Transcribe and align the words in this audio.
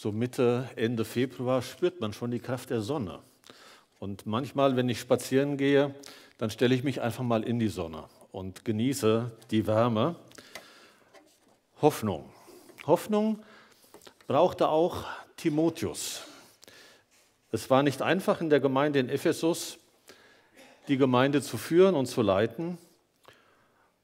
so 0.00 0.12
Mitte, 0.12 0.70
Ende 0.76 1.04
Februar 1.04 1.60
spürt 1.60 2.00
man 2.00 2.12
schon 2.12 2.30
die 2.30 2.38
Kraft 2.38 2.70
der 2.70 2.82
Sonne. 2.82 3.18
Und 3.98 4.26
manchmal, 4.26 4.76
wenn 4.76 4.88
ich 4.88 5.00
spazieren 5.00 5.56
gehe, 5.56 5.92
dann 6.38 6.50
stelle 6.50 6.72
ich 6.76 6.84
mich 6.84 7.00
einfach 7.00 7.24
mal 7.24 7.42
in 7.42 7.58
die 7.58 7.66
Sonne 7.66 8.04
und 8.30 8.64
genieße 8.64 9.32
die 9.50 9.66
Wärme. 9.66 10.14
Hoffnung. 11.82 12.30
Hoffnung 12.86 13.42
brauchte 14.28 14.68
auch 14.68 15.04
Timotheus. 15.36 16.22
Es 17.50 17.68
war 17.68 17.82
nicht 17.82 18.00
einfach 18.00 18.40
in 18.40 18.50
der 18.50 18.60
Gemeinde 18.60 19.00
in 19.00 19.08
Ephesus, 19.08 19.80
die 20.86 20.96
Gemeinde 20.96 21.42
zu 21.42 21.56
führen 21.56 21.96
und 21.96 22.06
zu 22.06 22.22
leiten. 22.22 22.78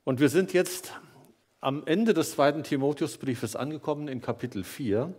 Und 0.02 0.18
wir 0.18 0.28
sind 0.28 0.54
jetzt 0.54 0.92
am 1.60 1.86
Ende 1.86 2.14
des 2.14 2.32
zweiten 2.32 2.64
Timotheusbriefes 2.64 3.54
angekommen 3.54 4.08
in 4.08 4.20
Kapitel 4.20 4.64
4. 4.64 5.14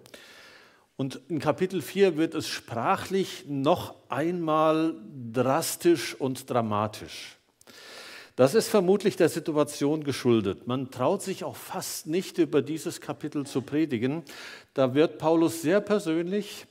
Und 0.98 1.20
in 1.27 1.39
Kapitel 1.39 1.82
4 1.82 2.16
wird 2.18 2.36
es 2.36 2.48
sprachlich 2.48 3.46
noch 3.47 3.96
einmal 4.07 4.96
drastisch 5.33 6.15
und 6.15 6.50
dramatisch. 6.50 7.38
Das 8.38 8.54
ist 8.54 8.68
vermutlich 8.68 9.16
der 9.16 9.29
Situation 9.29 10.04
geschuldet. 10.04 10.68
Man 10.68 10.92
traut 10.92 11.21
sich 11.21 11.43
auch 11.43 11.55
fast 11.55 12.07
nicht 12.07 12.38
über 12.38 12.61
dieses 12.61 13.00
Kapitel 13.00 13.46
zu 13.46 13.61
predigen. 13.61 14.24
Da 14.74 14.93
wird 14.93 15.18
Paulus 15.18 15.61
sehr 15.61 15.79
persönlich, 15.79 16.66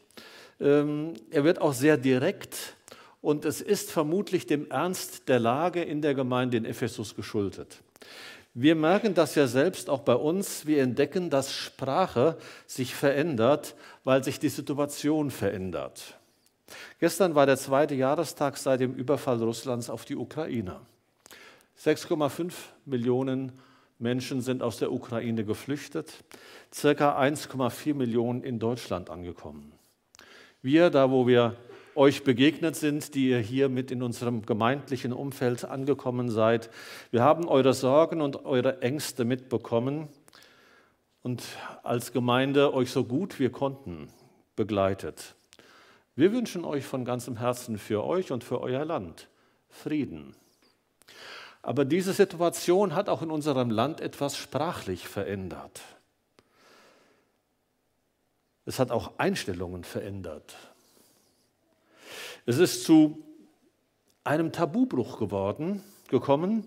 ähm, 0.60 1.14
er 1.30 1.44
wird 1.44 1.60
auch 1.60 1.72
sehr 1.72 1.96
direkt 1.96 2.76
und 3.22 3.46
es 3.46 3.62
ist 3.62 3.90
vermutlich 3.90 4.46
dem 4.46 4.70
Ernst 4.70 5.28
der 5.28 5.40
Lage 5.40 5.82
in 5.82 6.02
der 6.02 6.14
Gemeinde 6.14 6.58
in 6.58 6.66
Ephesus 6.66 7.14
geschuldet. 7.14 7.78
Wir 8.56 8.76
merken 8.76 9.14
das 9.14 9.34
ja 9.34 9.48
selbst 9.48 9.90
auch 9.90 10.02
bei 10.02 10.14
uns. 10.14 10.64
Wir 10.64 10.82
entdecken, 10.82 11.28
dass 11.28 11.52
Sprache 11.52 12.38
sich 12.68 12.94
verändert, 12.94 13.74
weil 14.04 14.22
sich 14.22 14.38
die 14.38 14.48
Situation 14.48 15.32
verändert. 15.32 16.18
Gestern 17.00 17.34
war 17.34 17.46
der 17.46 17.56
zweite 17.56 17.96
Jahrestag 17.96 18.56
seit 18.56 18.80
dem 18.80 18.94
Überfall 18.94 19.42
Russlands 19.42 19.90
auf 19.90 20.04
die 20.04 20.14
Ukraine. 20.14 20.80
6,5 21.82 22.52
Millionen 22.84 23.52
Menschen 23.98 24.40
sind 24.40 24.62
aus 24.62 24.78
der 24.78 24.92
Ukraine 24.92 25.44
geflüchtet, 25.44 26.24
circa 26.72 27.18
1,4 27.20 27.94
Millionen 27.94 28.42
in 28.44 28.60
Deutschland 28.60 29.10
angekommen. 29.10 29.72
Wir, 30.62 30.90
da 30.90 31.10
wo 31.10 31.26
wir 31.26 31.56
euch 31.96 32.24
begegnet 32.24 32.76
sind, 32.76 33.14
die 33.14 33.28
ihr 33.30 33.38
hier 33.38 33.68
mit 33.68 33.90
in 33.90 34.02
unserem 34.02 34.44
gemeindlichen 34.44 35.12
Umfeld 35.12 35.64
angekommen 35.64 36.30
seid. 36.30 36.70
Wir 37.10 37.22
haben 37.22 37.48
eure 37.48 37.74
Sorgen 37.74 38.20
und 38.20 38.44
eure 38.44 38.82
Ängste 38.82 39.24
mitbekommen 39.24 40.08
und 41.22 41.42
als 41.82 42.12
Gemeinde 42.12 42.74
euch 42.74 42.90
so 42.90 43.04
gut 43.04 43.38
wir 43.38 43.50
konnten 43.50 44.08
begleitet. 44.56 45.34
Wir 46.16 46.32
wünschen 46.32 46.64
euch 46.64 46.84
von 46.84 47.04
ganzem 47.04 47.38
Herzen 47.38 47.78
für 47.78 48.04
euch 48.04 48.30
und 48.30 48.44
für 48.44 48.60
euer 48.60 48.84
Land 48.84 49.28
Frieden. 49.68 50.36
Aber 51.62 51.84
diese 51.84 52.12
Situation 52.12 52.94
hat 52.94 53.08
auch 53.08 53.22
in 53.22 53.30
unserem 53.30 53.70
Land 53.70 54.00
etwas 54.00 54.36
sprachlich 54.36 55.08
verändert. 55.08 55.80
Es 58.66 58.78
hat 58.78 58.90
auch 58.90 59.18
Einstellungen 59.18 59.82
verändert. 59.82 60.56
Es 62.46 62.58
ist 62.58 62.84
zu 62.84 63.24
einem 64.22 64.52
Tabubruch 64.52 65.18
geworden, 65.18 65.82
gekommen 66.08 66.66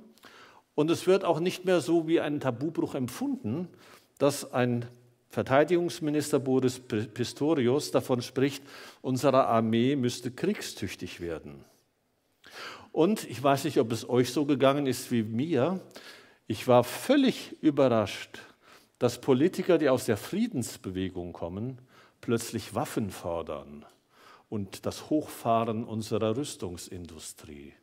und 0.74 0.90
es 0.90 1.06
wird 1.06 1.24
auch 1.24 1.40
nicht 1.40 1.66
mehr 1.66 1.82
so 1.82 2.08
wie 2.08 2.20
ein 2.20 2.40
Tabubruch 2.40 2.96
empfunden, 2.96 3.68
dass 4.18 4.52
ein 4.54 4.86
Verteidigungsminister 5.30 6.40
Boris 6.40 6.80
Pistorius 6.80 7.92
davon 7.92 8.24
spricht, 8.24 8.64
unsere 9.04 9.46
Armee 9.46 9.96
müsste 9.96 10.32
kriegstüchtig 10.32 11.20
werden. 11.20 11.64
Und 12.92 13.30
ich 13.30 13.44
weiß 13.44 13.66
nicht, 13.66 13.80
ob 13.80 13.92
es 13.92 14.10
euch 14.10 14.34
so 14.34 14.46
gegangen 14.46 14.88
ist 14.88 15.12
wie 15.12 15.22
mir. 15.22 15.80
Ich 16.48 16.68
war 16.68 16.84
völlig 16.84 17.56
überrascht, 17.62 18.40
dass 18.98 19.22
Politiker, 19.22 19.78
die 19.78 19.90
aus 19.90 20.06
der 20.06 20.18
Friedensbewegung 20.18 21.34
kommen, 21.34 21.78
plötzlich 22.20 22.74
Waffen 22.74 23.12
fordern 23.12 23.86
und 24.50 24.86
das 24.86 25.10
Hochfahren 25.10 25.84
unserer 25.84 26.38
Rüstungsindustrie. 26.38 27.74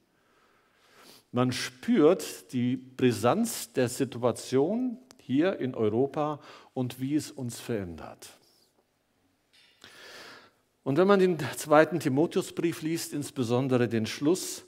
Man 1.33 1.53
spürt 1.53 2.53
die 2.53 2.77
Brisanz 2.77 3.73
der 3.73 3.89
Situation 3.89 4.99
hier 5.19 5.59
in 5.59 5.75
Europa 5.75 6.41
und 6.75 7.01
wie 7.01 7.17
es 7.17 7.31
uns 7.31 7.59
verändert. 7.61 8.31
Und 10.85 10.99
wenn 10.99 11.09
man 11.09 11.19
den 11.19 11.39
zweiten 11.57 11.99
Timotheusbrief 11.99 12.83
liest, 12.83 13.13
insbesondere 13.15 13.89
den 13.89 14.07
Schluss, 14.07 14.65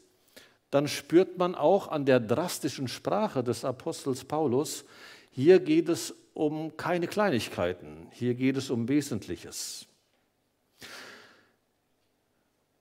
dann 0.70 0.88
spürt 0.88 1.38
man 1.38 1.54
auch 1.54 1.88
an 1.88 2.06
der 2.06 2.20
drastischen 2.20 2.88
Sprache 2.88 3.44
des 3.44 3.64
Apostels 3.64 4.24
Paulus, 4.24 4.84
hier 5.30 5.60
geht 5.60 5.88
es 5.88 6.14
um 6.34 6.76
keine 6.76 7.06
Kleinigkeiten, 7.06 8.08
hier 8.10 8.34
geht 8.34 8.56
es 8.56 8.70
um 8.70 8.88
Wesentliches. 8.88 9.86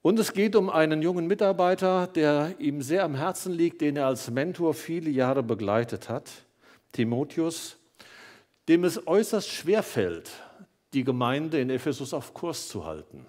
Und 0.06 0.20
es 0.20 0.34
geht 0.34 0.54
um 0.54 0.70
einen 0.70 1.02
jungen 1.02 1.26
Mitarbeiter, 1.26 2.06
der 2.06 2.54
ihm 2.60 2.80
sehr 2.80 3.02
am 3.02 3.16
Herzen 3.16 3.52
liegt, 3.52 3.80
den 3.80 3.96
er 3.96 4.06
als 4.06 4.30
Mentor 4.30 4.72
viele 4.72 5.10
Jahre 5.10 5.42
begleitet 5.42 6.08
hat, 6.08 6.30
Timotheus, 6.92 7.76
dem 8.68 8.84
es 8.84 9.04
äußerst 9.04 9.48
schwer 9.48 9.82
fällt, 9.82 10.30
die 10.92 11.02
Gemeinde 11.02 11.60
in 11.60 11.70
Ephesus 11.70 12.14
auf 12.14 12.34
Kurs 12.34 12.68
zu 12.68 12.84
halten. 12.84 13.26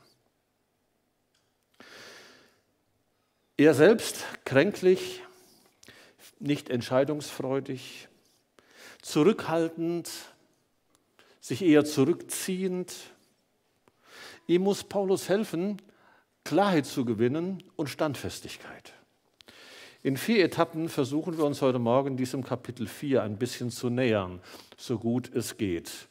Er 3.58 3.74
selbst 3.74 4.24
kränklich, 4.46 5.24
nicht 6.38 6.70
entscheidungsfreudig, 6.70 8.08
zurückhaltend, 9.02 10.12
sich 11.42 11.64
eher 11.64 11.86
zurückziehend. 11.86 12.94
Ihm 14.46 14.62
muss 14.62 14.84
Paulus 14.84 15.28
helfen, 15.28 15.82
Klarheit 16.48 16.86
zu 16.86 17.04
gewinnen 17.04 17.62
und 17.76 17.90
Standfestigkeit. 17.90 18.94
In 20.02 20.16
vier 20.16 20.46
Etappen 20.46 20.88
versuchen 20.88 21.38
wir 21.38 21.44
uns 21.44 21.62
heute 21.62 21.78
Morgen 21.78 22.16
diesem 22.16 22.42
Kapitel 22.42 22.88
4 22.88 23.22
ein 23.22 23.38
bisschen 23.38 23.70
zu 23.70 23.90
nähern, 23.90 24.40
so 24.78 24.98
gut 24.98 25.30
es 25.36 25.58
geht. 25.58 26.08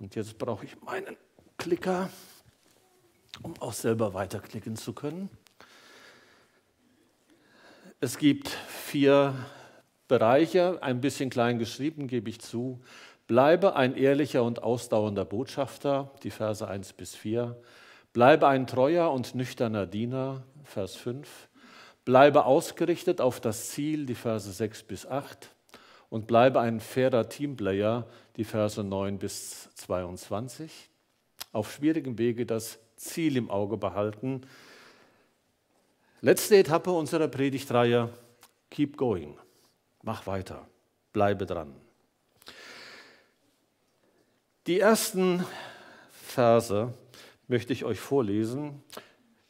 Und 0.00 0.16
jetzt 0.16 0.38
brauche 0.38 0.64
ich 0.64 0.82
meinen 0.82 1.16
Klicker, 1.56 2.10
um 3.42 3.54
auch 3.60 3.74
selber 3.74 4.12
weiterklicken 4.12 4.74
zu 4.74 4.92
können. 4.92 5.30
Es 8.00 8.18
gibt 8.18 8.48
vier 8.48 9.36
Bereiche, 10.08 10.82
ein 10.82 11.00
bisschen 11.00 11.30
klein 11.30 11.60
geschrieben, 11.60 12.08
gebe 12.08 12.28
ich 12.28 12.40
zu. 12.40 12.82
Bleibe 13.28 13.76
ein 13.76 13.94
ehrlicher 13.94 14.42
und 14.42 14.64
ausdauernder 14.64 15.24
Botschafter, 15.24 16.10
die 16.24 16.30
Verse 16.30 16.66
1 16.66 16.94
bis 16.94 17.14
4. 17.14 17.56
Bleibe 18.14 18.46
ein 18.46 18.68
treuer 18.68 19.10
und 19.10 19.34
nüchterner 19.34 19.86
Diener, 19.86 20.44
Vers 20.62 20.94
5. 20.94 21.28
Bleibe 22.04 22.44
ausgerichtet 22.44 23.20
auf 23.20 23.40
das 23.40 23.70
Ziel, 23.70 24.06
die 24.06 24.14
Verse 24.14 24.50
6 24.50 24.84
bis 24.84 25.04
8. 25.04 25.50
Und 26.10 26.28
bleibe 26.28 26.60
ein 26.60 26.78
fairer 26.78 27.28
Teamplayer, 27.28 28.06
die 28.36 28.44
Verse 28.44 28.84
9 28.84 29.18
bis 29.18 29.68
22. 29.74 30.90
Auf 31.50 31.72
schwierigem 31.72 32.16
Wege 32.16 32.46
das 32.46 32.78
Ziel 32.94 33.36
im 33.36 33.50
Auge 33.50 33.76
behalten. 33.76 34.42
Letzte 36.20 36.56
Etappe 36.56 36.92
unserer 36.92 37.26
Predigtreihe, 37.26 38.10
keep 38.70 38.96
going. 38.96 39.36
Mach 40.02 40.28
weiter, 40.28 40.68
bleibe 41.12 41.46
dran. 41.46 41.74
Die 44.68 44.78
ersten 44.78 45.44
Verse 46.12 46.94
möchte 47.48 47.72
ich 47.72 47.84
euch 47.84 48.00
vorlesen. 48.00 48.82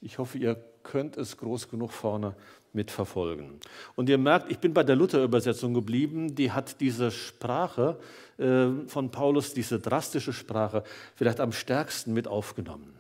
Ich 0.01 0.19
hoffe, 0.19 0.39
ihr 0.39 0.63
könnt 0.83 1.17
es 1.17 1.37
groß 1.37 1.69
genug 1.69 1.93
vorne 1.93 2.37
mitverfolgen. 2.73 3.61
Und 3.95 4.09
ihr 4.09 4.19
merkt, 4.19 4.51
ich 4.51 4.59
bin 4.59 4.75
bei 4.75 4.83
der 4.83 4.97
Luther-Übersetzung 4.97 5.75
geblieben. 5.75 6.35
Die 6.35 6.53
hat 6.53 6.81
diese 6.81 7.11
Sprache 7.11 7.99
äh, 8.37 8.67
von 8.87 9.11
Paulus, 9.11 9.55
diese 9.55 9.81
drastische 9.81 10.33
Sprache, 10.33 10.85
vielleicht 11.15 11.41
am 11.41 11.53
stärksten 11.53 12.13
mit 12.13 12.29
aufgenommen. 12.29 12.99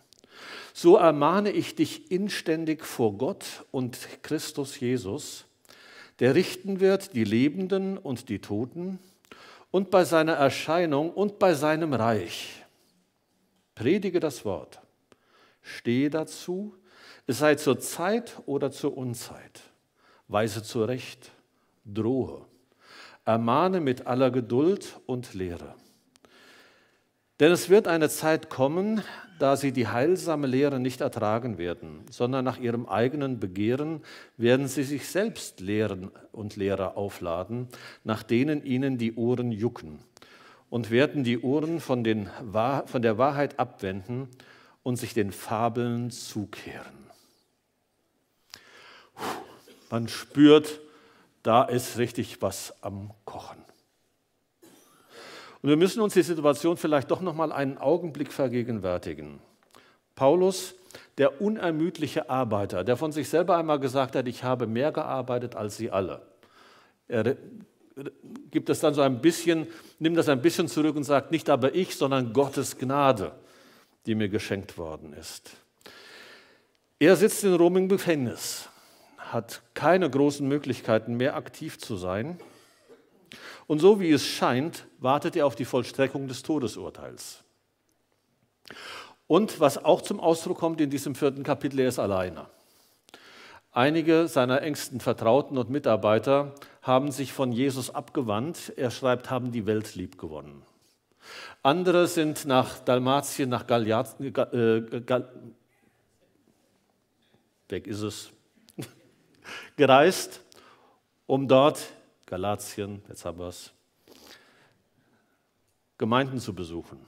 So 0.72 0.96
ermahne 0.96 1.50
ich 1.50 1.74
dich 1.74 2.10
inständig 2.10 2.84
vor 2.84 3.16
Gott 3.16 3.64
und 3.70 3.98
Christus 4.22 4.80
Jesus, 4.80 5.44
der 6.20 6.34
richten 6.34 6.80
wird 6.80 7.14
die 7.14 7.24
Lebenden 7.24 7.98
und 7.98 8.28
die 8.28 8.40
Toten 8.40 8.98
und 9.70 9.90
bei 9.90 10.04
seiner 10.04 10.34
Erscheinung 10.34 11.10
und 11.10 11.38
bei 11.38 11.54
seinem 11.54 11.92
Reich. 11.92 12.64
Predige 13.74 14.20
das 14.20 14.44
Wort 14.44 14.83
stehe 15.64 16.10
dazu, 16.10 16.74
es 17.26 17.38
sei 17.38 17.56
zur 17.56 17.80
Zeit 17.80 18.40
oder 18.46 18.70
zur 18.70 18.96
Unzeit, 18.96 19.62
weise 20.28 20.62
zurecht, 20.62 21.32
drohe, 21.84 22.44
ermahne 23.24 23.80
mit 23.80 24.06
aller 24.06 24.30
Geduld 24.30 25.00
und 25.06 25.34
Lehre. 25.34 25.74
Denn 27.40 27.50
es 27.50 27.68
wird 27.68 27.88
eine 27.88 28.10
Zeit 28.10 28.48
kommen, 28.50 29.02
da 29.38 29.56
sie 29.56 29.72
die 29.72 29.88
heilsame 29.88 30.46
Lehre 30.46 30.78
nicht 30.78 31.00
ertragen 31.00 31.58
werden, 31.58 32.04
sondern 32.10 32.44
nach 32.44 32.58
ihrem 32.58 32.86
eigenen 32.86 33.40
Begehren 33.40 34.02
werden 34.36 34.68
sie 34.68 34.84
sich 34.84 35.08
selbst 35.08 35.60
Lehren 35.60 36.10
und 36.30 36.56
Lehrer 36.56 36.96
aufladen, 36.96 37.68
nach 38.04 38.22
denen 38.22 38.64
ihnen 38.64 38.98
die 38.98 39.14
Ohren 39.14 39.50
jucken, 39.50 39.98
und 40.70 40.90
werden 40.90 41.24
die 41.24 41.40
Ohren 41.40 41.80
von, 41.80 42.04
den, 42.04 42.28
von 42.86 43.02
der 43.02 43.18
Wahrheit 43.18 43.58
abwenden 43.58 44.28
und 44.84 44.96
sich 44.96 45.14
den 45.14 45.32
Fabeln 45.32 46.12
zukehren. 46.12 47.10
Man 49.90 50.06
spürt, 50.06 50.80
da 51.42 51.64
ist 51.64 51.98
richtig 51.98 52.40
was 52.42 52.74
am 52.82 53.10
Kochen. 53.24 53.64
Und 55.62 55.70
wir 55.70 55.76
müssen 55.76 56.00
uns 56.02 56.14
die 56.14 56.22
Situation 56.22 56.76
vielleicht 56.76 57.10
doch 57.10 57.22
noch 57.22 57.34
mal 57.34 57.50
einen 57.50 57.78
Augenblick 57.78 58.32
vergegenwärtigen. 58.32 59.40
Paulus, 60.14 60.74
der 61.16 61.40
unermüdliche 61.40 62.28
Arbeiter, 62.28 62.84
der 62.84 62.96
von 62.96 63.12
sich 63.12 63.28
selber 63.28 63.56
einmal 63.56 63.80
gesagt 63.80 64.14
hat, 64.14 64.28
ich 64.28 64.44
habe 64.44 64.66
mehr 64.66 64.92
gearbeitet 64.92 65.56
als 65.56 65.76
sie 65.76 65.90
alle. 65.90 66.22
Er 67.08 67.36
gibt 68.50 68.68
es 68.68 68.80
dann 68.80 68.92
so 68.94 69.00
ein 69.00 69.20
bisschen, 69.20 69.66
nimmt 69.98 70.18
das 70.18 70.28
ein 70.28 70.42
bisschen 70.42 70.68
zurück 70.68 70.96
und 70.96 71.04
sagt, 71.04 71.30
nicht 71.30 71.48
aber 71.48 71.74
ich, 71.74 71.96
sondern 71.96 72.32
Gottes 72.32 72.76
Gnade, 72.76 73.32
die 74.06 74.14
mir 74.14 74.28
geschenkt 74.28 74.78
worden 74.78 75.12
ist. 75.12 75.50
Er 76.98 77.16
sitzt 77.16 77.44
in 77.44 77.54
Rom 77.54 77.76
im 77.76 77.88
Gefängnis, 77.88 78.68
hat 79.18 79.62
keine 79.74 80.08
großen 80.08 80.46
Möglichkeiten 80.46 81.16
mehr 81.16 81.36
aktiv 81.36 81.78
zu 81.78 81.96
sein 81.96 82.38
und 83.66 83.78
so 83.78 84.00
wie 84.00 84.10
es 84.10 84.24
scheint, 84.24 84.86
wartet 84.98 85.36
er 85.36 85.46
auf 85.46 85.54
die 85.54 85.64
Vollstreckung 85.64 86.28
des 86.28 86.42
Todesurteils. 86.42 87.42
Und 89.26 89.58
was 89.60 89.82
auch 89.82 90.02
zum 90.02 90.20
Ausdruck 90.20 90.58
kommt 90.58 90.80
in 90.80 90.90
diesem 90.90 91.14
vierten 91.14 91.42
Kapitel, 91.42 91.80
er 91.80 91.88
ist 91.88 91.98
alleine. 91.98 92.46
Einige 93.72 94.28
seiner 94.28 94.62
engsten 94.62 95.00
Vertrauten 95.00 95.58
und 95.58 95.70
Mitarbeiter 95.70 96.54
haben 96.82 97.10
sich 97.10 97.32
von 97.32 97.50
Jesus 97.50 97.92
abgewandt. 97.92 98.72
Er 98.76 98.90
schreibt, 98.90 99.30
haben 99.30 99.50
die 99.50 99.66
Welt 99.66 99.94
lieb 99.94 100.18
gewonnen. 100.18 100.62
Andere 101.62 102.06
sind 102.06 102.44
nach 102.44 102.78
Dalmatien, 102.80 103.48
nach 103.48 103.66
Galiaz, 103.66 104.16
äh, 104.20 105.00
Gal, 105.00 105.32
weg 107.68 107.86
ist 107.86 108.02
es, 108.02 108.30
gereist, 109.76 110.40
um 111.26 111.48
dort 111.48 111.80
Galatien, 112.26 113.02
jetzt 113.08 113.24
haben 113.24 113.38
wir 113.38 113.48
es, 113.48 113.72
Gemeinden 115.98 116.38
zu 116.40 116.54
besuchen. 116.54 116.98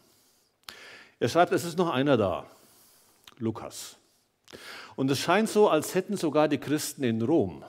Er 1.18 1.28
schreibt, 1.28 1.52
es 1.52 1.64
ist 1.64 1.78
noch 1.78 1.90
einer 1.90 2.16
da, 2.16 2.46
Lukas. 3.38 3.96
Und 4.96 5.10
es 5.10 5.18
scheint 5.18 5.48
so, 5.48 5.68
als 5.68 5.94
hätten 5.94 6.16
sogar 6.16 6.48
die 6.48 6.58
Christen 6.58 7.04
in 7.04 7.22
Rom 7.22 7.64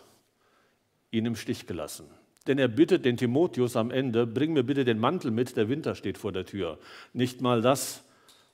ihn 1.12 1.26
im 1.26 1.36
Stich 1.36 1.68
gelassen. 1.68 2.10
Denn 2.48 2.58
er 2.58 2.70
bittet 2.70 3.06
den 3.06 3.18
Timotheus 3.18 3.76
am 3.76 3.92
Ende, 3.92 4.26
bring 4.26 4.54
mir 4.54 4.64
bitte 4.64 4.86
den 4.86 5.00
Mantel 5.00 5.32
mit, 5.32 5.58
der 5.58 5.70
Winter 5.70 5.96
steht 5.96 6.18
vor 6.18 6.32
der 6.32 6.46
Tür. 6.46 6.80
Nicht 7.14 7.42
mal 7.42 7.62
das 7.62 8.04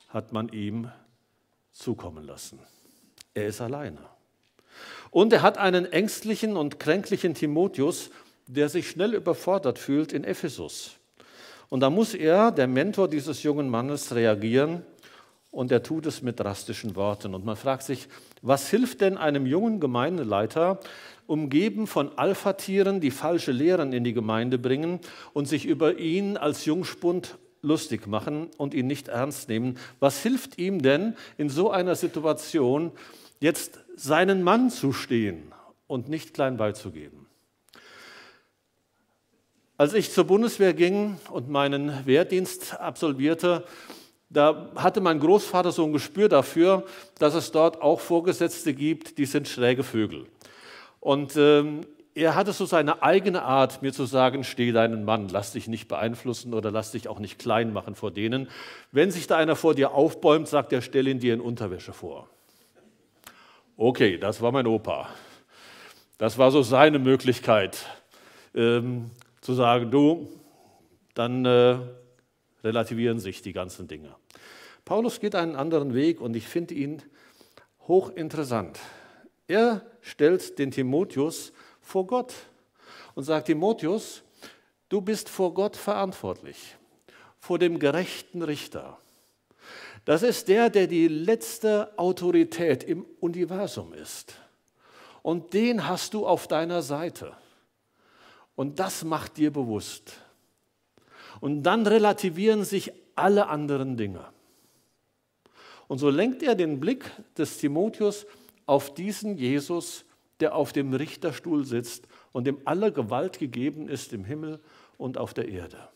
hat 0.08 0.32
man 0.32 0.48
ihm 0.48 0.90
zukommen 1.72 2.24
lassen. 2.24 2.58
Er 3.34 3.46
ist 3.46 3.60
alleine. 3.60 3.98
Und 5.10 5.32
er 5.32 5.42
hat 5.42 5.58
einen 5.58 5.86
ängstlichen 5.86 6.56
und 6.56 6.80
kränklichen 6.80 7.34
Timotheus, 7.34 8.10
der 8.46 8.68
sich 8.68 8.90
schnell 8.90 9.14
überfordert 9.14 9.78
fühlt 9.78 10.12
in 10.12 10.24
Ephesus. 10.24 10.96
Und 11.68 11.80
da 11.80 11.90
muss 11.90 12.14
er, 12.14 12.50
der 12.50 12.66
Mentor 12.66 13.08
dieses 13.08 13.42
jungen 13.42 13.68
Mannes, 13.68 14.14
reagieren 14.14 14.82
und 15.50 15.70
er 15.70 15.82
tut 15.82 16.06
es 16.06 16.20
mit 16.20 16.40
drastischen 16.40 16.96
Worten. 16.96 17.34
Und 17.34 17.44
man 17.44 17.56
fragt 17.56 17.84
sich, 17.84 18.08
was 18.42 18.68
hilft 18.68 19.00
denn 19.00 19.16
einem 19.16 19.46
jungen 19.46 19.80
Gemeindeleiter, 19.80 20.80
umgeben 21.26 21.86
von 21.86 22.16
Alpha-Tieren, 22.16 23.00
die 23.00 23.10
falsche 23.10 23.52
Lehren 23.52 23.92
in 23.92 24.04
die 24.04 24.12
Gemeinde 24.12 24.58
bringen 24.58 25.00
und 25.32 25.46
sich 25.46 25.66
über 25.66 25.98
ihn 25.98 26.36
als 26.36 26.64
Jungspund 26.64 27.38
lustig 27.62 28.06
machen 28.06 28.48
und 28.58 28.74
ihn 28.74 28.86
nicht 28.86 29.08
ernst 29.08 29.48
nehmen? 29.48 29.78
Was 30.00 30.22
hilft 30.22 30.58
ihm 30.58 30.82
denn 30.82 31.16
in 31.38 31.48
so 31.48 31.70
einer 31.70 31.94
Situation, 31.94 32.92
jetzt 33.40 33.80
seinen 33.96 34.42
Mann 34.42 34.70
zu 34.70 34.92
stehen 34.92 35.52
und 35.86 36.08
nicht 36.08 36.34
klein 36.34 36.56
beizugeben? 36.56 37.26
Als 39.76 39.92
ich 39.92 40.12
zur 40.12 40.24
Bundeswehr 40.24 40.72
ging 40.72 41.16
und 41.30 41.48
meinen 41.48 42.06
Wehrdienst 42.06 42.78
absolvierte, 42.78 43.64
da 44.30 44.70
hatte 44.76 45.00
mein 45.00 45.18
Großvater 45.18 45.72
so 45.72 45.84
ein 45.84 45.92
Gespür 45.92 46.28
dafür, 46.28 46.84
dass 47.18 47.34
es 47.34 47.50
dort 47.50 47.82
auch 47.82 48.00
Vorgesetzte 48.00 48.72
gibt, 48.72 49.18
die 49.18 49.26
sind 49.26 49.48
schräge 49.48 49.82
Vögel. 49.82 50.26
Und 51.04 51.36
ähm, 51.36 51.82
er 52.14 52.34
hatte 52.34 52.54
so 52.54 52.64
seine 52.64 53.02
eigene 53.02 53.42
Art, 53.42 53.82
mir 53.82 53.92
zu 53.92 54.06
sagen, 54.06 54.42
steh 54.42 54.72
deinen 54.72 55.04
Mann, 55.04 55.28
lass 55.28 55.52
dich 55.52 55.68
nicht 55.68 55.86
beeinflussen 55.86 56.54
oder 56.54 56.70
lass 56.70 56.92
dich 56.92 57.08
auch 57.08 57.18
nicht 57.18 57.38
klein 57.38 57.74
machen 57.74 57.94
vor 57.94 58.10
denen. 58.10 58.48
Wenn 58.90 59.10
sich 59.10 59.26
da 59.26 59.36
einer 59.36 59.54
vor 59.54 59.74
dir 59.74 59.92
aufbäumt, 59.92 60.48
sagt 60.48 60.72
er, 60.72 60.80
stell 60.80 61.06
ihn 61.06 61.18
dir 61.18 61.34
in 61.34 61.42
Unterwäsche 61.42 61.92
vor. 61.92 62.30
Okay, 63.76 64.16
das 64.16 64.40
war 64.40 64.50
mein 64.50 64.66
Opa. 64.66 65.10
Das 66.16 66.38
war 66.38 66.50
so 66.50 66.62
seine 66.62 66.98
Möglichkeit. 66.98 67.84
Ähm, 68.54 69.10
zu 69.42 69.52
sagen, 69.52 69.90
du, 69.90 70.30
dann 71.12 71.44
äh, 71.44 71.76
relativieren 72.62 73.18
sich 73.18 73.42
die 73.42 73.52
ganzen 73.52 73.88
Dinge. 73.88 74.14
Paulus 74.86 75.20
geht 75.20 75.34
einen 75.34 75.54
anderen 75.54 75.92
Weg 75.92 76.22
und 76.22 76.34
ich 76.34 76.48
finde 76.48 76.72
ihn 76.72 77.02
hochinteressant. 77.88 78.78
Er 79.48 79.82
stellt 80.04 80.58
den 80.58 80.70
Timotheus 80.70 81.52
vor 81.80 82.06
Gott 82.06 82.34
und 83.14 83.24
sagt, 83.24 83.46
Timotheus, 83.46 84.22
du 84.90 85.00
bist 85.00 85.28
vor 85.28 85.54
Gott 85.54 85.76
verantwortlich, 85.76 86.76
vor 87.40 87.58
dem 87.58 87.78
gerechten 87.78 88.42
Richter. 88.42 88.98
Das 90.04 90.22
ist 90.22 90.48
der, 90.48 90.68
der 90.68 90.86
die 90.86 91.08
letzte 91.08 91.98
Autorität 91.98 92.84
im 92.84 93.06
Universum 93.20 93.94
ist. 93.94 94.34
Und 95.22 95.54
den 95.54 95.88
hast 95.88 96.12
du 96.12 96.26
auf 96.26 96.46
deiner 96.46 96.82
Seite. 96.82 97.34
Und 98.56 98.78
das 98.78 99.04
macht 99.04 99.38
dir 99.38 99.50
bewusst. 99.50 100.18
Und 101.40 101.62
dann 101.62 101.86
relativieren 101.86 102.64
sich 102.64 102.92
alle 103.16 103.46
anderen 103.46 103.96
Dinge. 103.96 104.26
Und 105.88 105.96
so 105.96 106.10
lenkt 106.10 106.42
er 106.42 106.54
den 106.54 106.78
Blick 106.78 107.10
des 107.38 107.56
Timotheus 107.56 108.26
auf 108.66 108.94
diesen 108.94 109.36
Jesus, 109.36 110.04
der 110.40 110.54
auf 110.54 110.72
dem 110.72 110.92
Richterstuhl 110.92 111.64
sitzt 111.64 112.06
und 112.32 112.46
dem 112.46 112.58
alle 112.64 112.92
Gewalt 112.92 113.38
gegeben 113.38 113.88
ist 113.88 114.12
im 114.12 114.24
Himmel 114.24 114.60
und 114.98 115.18
auf 115.18 115.34
der 115.34 115.48
Erde. 115.48 115.88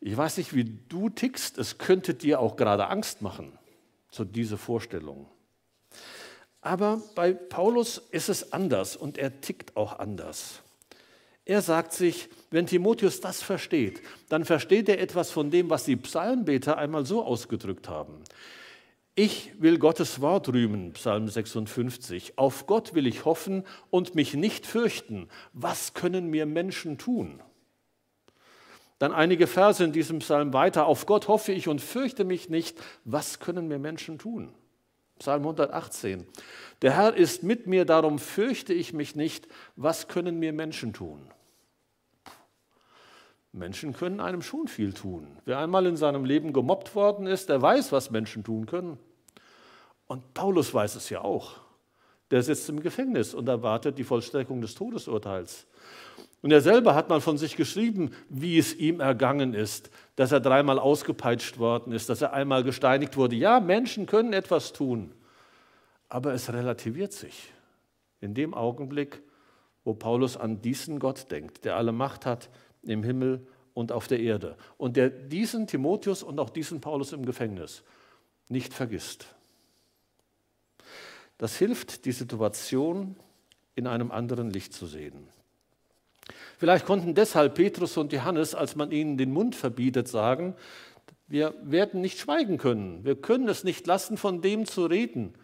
Ich 0.00 0.16
weiß 0.16 0.36
nicht, 0.36 0.54
wie 0.54 0.64
du 0.88 1.08
tickst, 1.08 1.58
es 1.58 1.78
könnte 1.78 2.14
dir 2.14 2.40
auch 2.40 2.56
gerade 2.56 2.88
Angst 2.88 3.22
machen, 3.22 3.58
so 4.10 4.24
diese 4.24 4.58
Vorstellung. 4.58 5.26
Aber 6.60 7.02
bei 7.14 7.32
Paulus 7.32 7.98
ist 8.10 8.28
es 8.28 8.52
anders 8.52 8.96
und 8.96 9.18
er 9.18 9.40
tickt 9.40 9.76
auch 9.76 9.98
anders. 9.98 10.62
Er 11.44 11.60
sagt 11.60 11.92
sich, 11.92 12.28
wenn 12.50 12.66
Timotheus 12.66 13.20
das 13.20 13.42
versteht, 13.42 14.00
dann 14.30 14.44
versteht 14.44 14.88
er 14.88 15.00
etwas 15.00 15.30
von 15.30 15.50
dem, 15.50 15.68
was 15.68 15.84
die 15.84 15.96
Psalmbeter 15.96 16.78
einmal 16.78 17.04
so 17.04 17.22
ausgedrückt 17.22 17.88
haben. 17.88 18.24
Ich 19.16 19.52
will 19.60 19.78
Gottes 19.78 20.20
Wort 20.20 20.48
rühmen, 20.48 20.92
Psalm 20.94 21.28
56. 21.28 22.36
Auf 22.36 22.66
Gott 22.66 22.94
will 22.94 23.06
ich 23.06 23.24
hoffen 23.24 23.62
und 23.90 24.16
mich 24.16 24.34
nicht 24.34 24.66
fürchten. 24.66 25.28
Was 25.52 25.94
können 25.94 26.30
mir 26.30 26.46
Menschen 26.46 26.98
tun? 26.98 27.40
Dann 28.98 29.12
einige 29.12 29.46
Verse 29.46 29.84
in 29.84 29.92
diesem 29.92 30.18
Psalm 30.18 30.52
weiter. 30.52 30.86
Auf 30.86 31.06
Gott 31.06 31.28
hoffe 31.28 31.52
ich 31.52 31.68
und 31.68 31.80
fürchte 31.80 32.24
mich 32.24 32.48
nicht. 32.48 32.76
Was 33.04 33.38
können 33.38 33.68
mir 33.68 33.78
Menschen 33.78 34.18
tun? 34.18 34.52
Psalm 35.20 35.42
118. 35.42 36.26
Der 36.82 36.96
Herr 36.96 37.14
ist 37.14 37.44
mit 37.44 37.68
mir, 37.68 37.84
darum 37.84 38.18
fürchte 38.18 38.74
ich 38.74 38.92
mich 38.92 39.14
nicht. 39.14 39.46
Was 39.76 40.08
können 40.08 40.40
mir 40.40 40.52
Menschen 40.52 40.92
tun? 40.92 41.30
Menschen 43.54 43.92
können 43.92 44.18
einem 44.18 44.42
schon 44.42 44.66
viel 44.66 44.92
tun. 44.92 45.28
Wer 45.44 45.58
einmal 45.60 45.86
in 45.86 45.96
seinem 45.96 46.24
Leben 46.24 46.52
gemobbt 46.52 46.96
worden 46.96 47.26
ist, 47.26 47.48
der 47.48 47.62
weiß, 47.62 47.92
was 47.92 48.10
Menschen 48.10 48.42
tun 48.42 48.66
können. 48.66 48.98
Und 50.06 50.34
Paulus 50.34 50.74
weiß 50.74 50.96
es 50.96 51.08
ja 51.08 51.20
auch. 51.20 51.60
Der 52.32 52.42
sitzt 52.42 52.68
im 52.68 52.80
Gefängnis 52.80 53.32
und 53.32 53.48
erwartet 53.48 53.96
die 53.96 54.02
Vollstreckung 54.04 54.60
des 54.60 54.74
Todesurteils. 54.74 55.66
Und 56.42 56.50
er 56.50 56.60
selber 56.60 56.96
hat 56.96 57.08
mal 57.08 57.20
von 57.20 57.38
sich 57.38 57.54
geschrieben, 57.54 58.10
wie 58.28 58.58
es 58.58 58.74
ihm 58.74 58.98
ergangen 58.98 59.54
ist, 59.54 59.88
dass 60.16 60.32
er 60.32 60.40
dreimal 60.40 60.80
ausgepeitscht 60.80 61.58
worden 61.58 61.92
ist, 61.92 62.08
dass 62.08 62.22
er 62.22 62.32
einmal 62.32 62.64
gesteinigt 62.64 63.16
wurde. 63.16 63.36
Ja, 63.36 63.60
Menschen 63.60 64.06
können 64.06 64.32
etwas 64.32 64.72
tun, 64.72 65.12
aber 66.08 66.34
es 66.34 66.52
relativiert 66.52 67.12
sich. 67.12 67.52
In 68.20 68.34
dem 68.34 68.52
Augenblick, 68.52 69.22
wo 69.84 69.94
Paulus 69.94 70.36
an 70.36 70.60
diesen 70.60 70.98
Gott 70.98 71.30
denkt, 71.30 71.64
der 71.64 71.76
alle 71.76 71.92
Macht 71.92 72.26
hat 72.26 72.50
im 72.90 73.02
Himmel 73.02 73.46
und 73.74 73.92
auf 73.92 74.06
der 74.06 74.20
Erde. 74.20 74.56
Und 74.78 74.96
der 74.96 75.10
diesen 75.10 75.66
Timotheus 75.66 76.22
und 76.22 76.38
auch 76.38 76.50
diesen 76.50 76.80
Paulus 76.80 77.12
im 77.12 77.26
Gefängnis 77.26 77.82
nicht 78.48 78.72
vergisst. 78.72 79.26
Das 81.38 81.56
hilft, 81.56 82.04
die 82.04 82.12
Situation 82.12 83.16
in 83.74 83.86
einem 83.86 84.10
anderen 84.12 84.50
Licht 84.50 84.72
zu 84.72 84.86
sehen. 84.86 85.28
Vielleicht 86.58 86.86
konnten 86.86 87.14
deshalb 87.14 87.56
Petrus 87.56 87.96
und 87.96 88.12
Johannes, 88.12 88.54
als 88.54 88.76
man 88.76 88.92
ihnen 88.92 89.18
den 89.18 89.32
Mund 89.32 89.56
verbietet, 89.56 90.08
sagen, 90.08 90.54
wir 91.26 91.54
werden 91.62 92.00
nicht 92.00 92.18
schweigen 92.18 92.58
können. 92.58 93.04
Wir 93.04 93.16
können 93.16 93.48
es 93.48 93.64
nicht 93.64 93.86
lassen, 93.86 94.16
von 94.16 94.40
dem 94.40 94.66
zu 94.66 94.86
reden, 94.86 95.34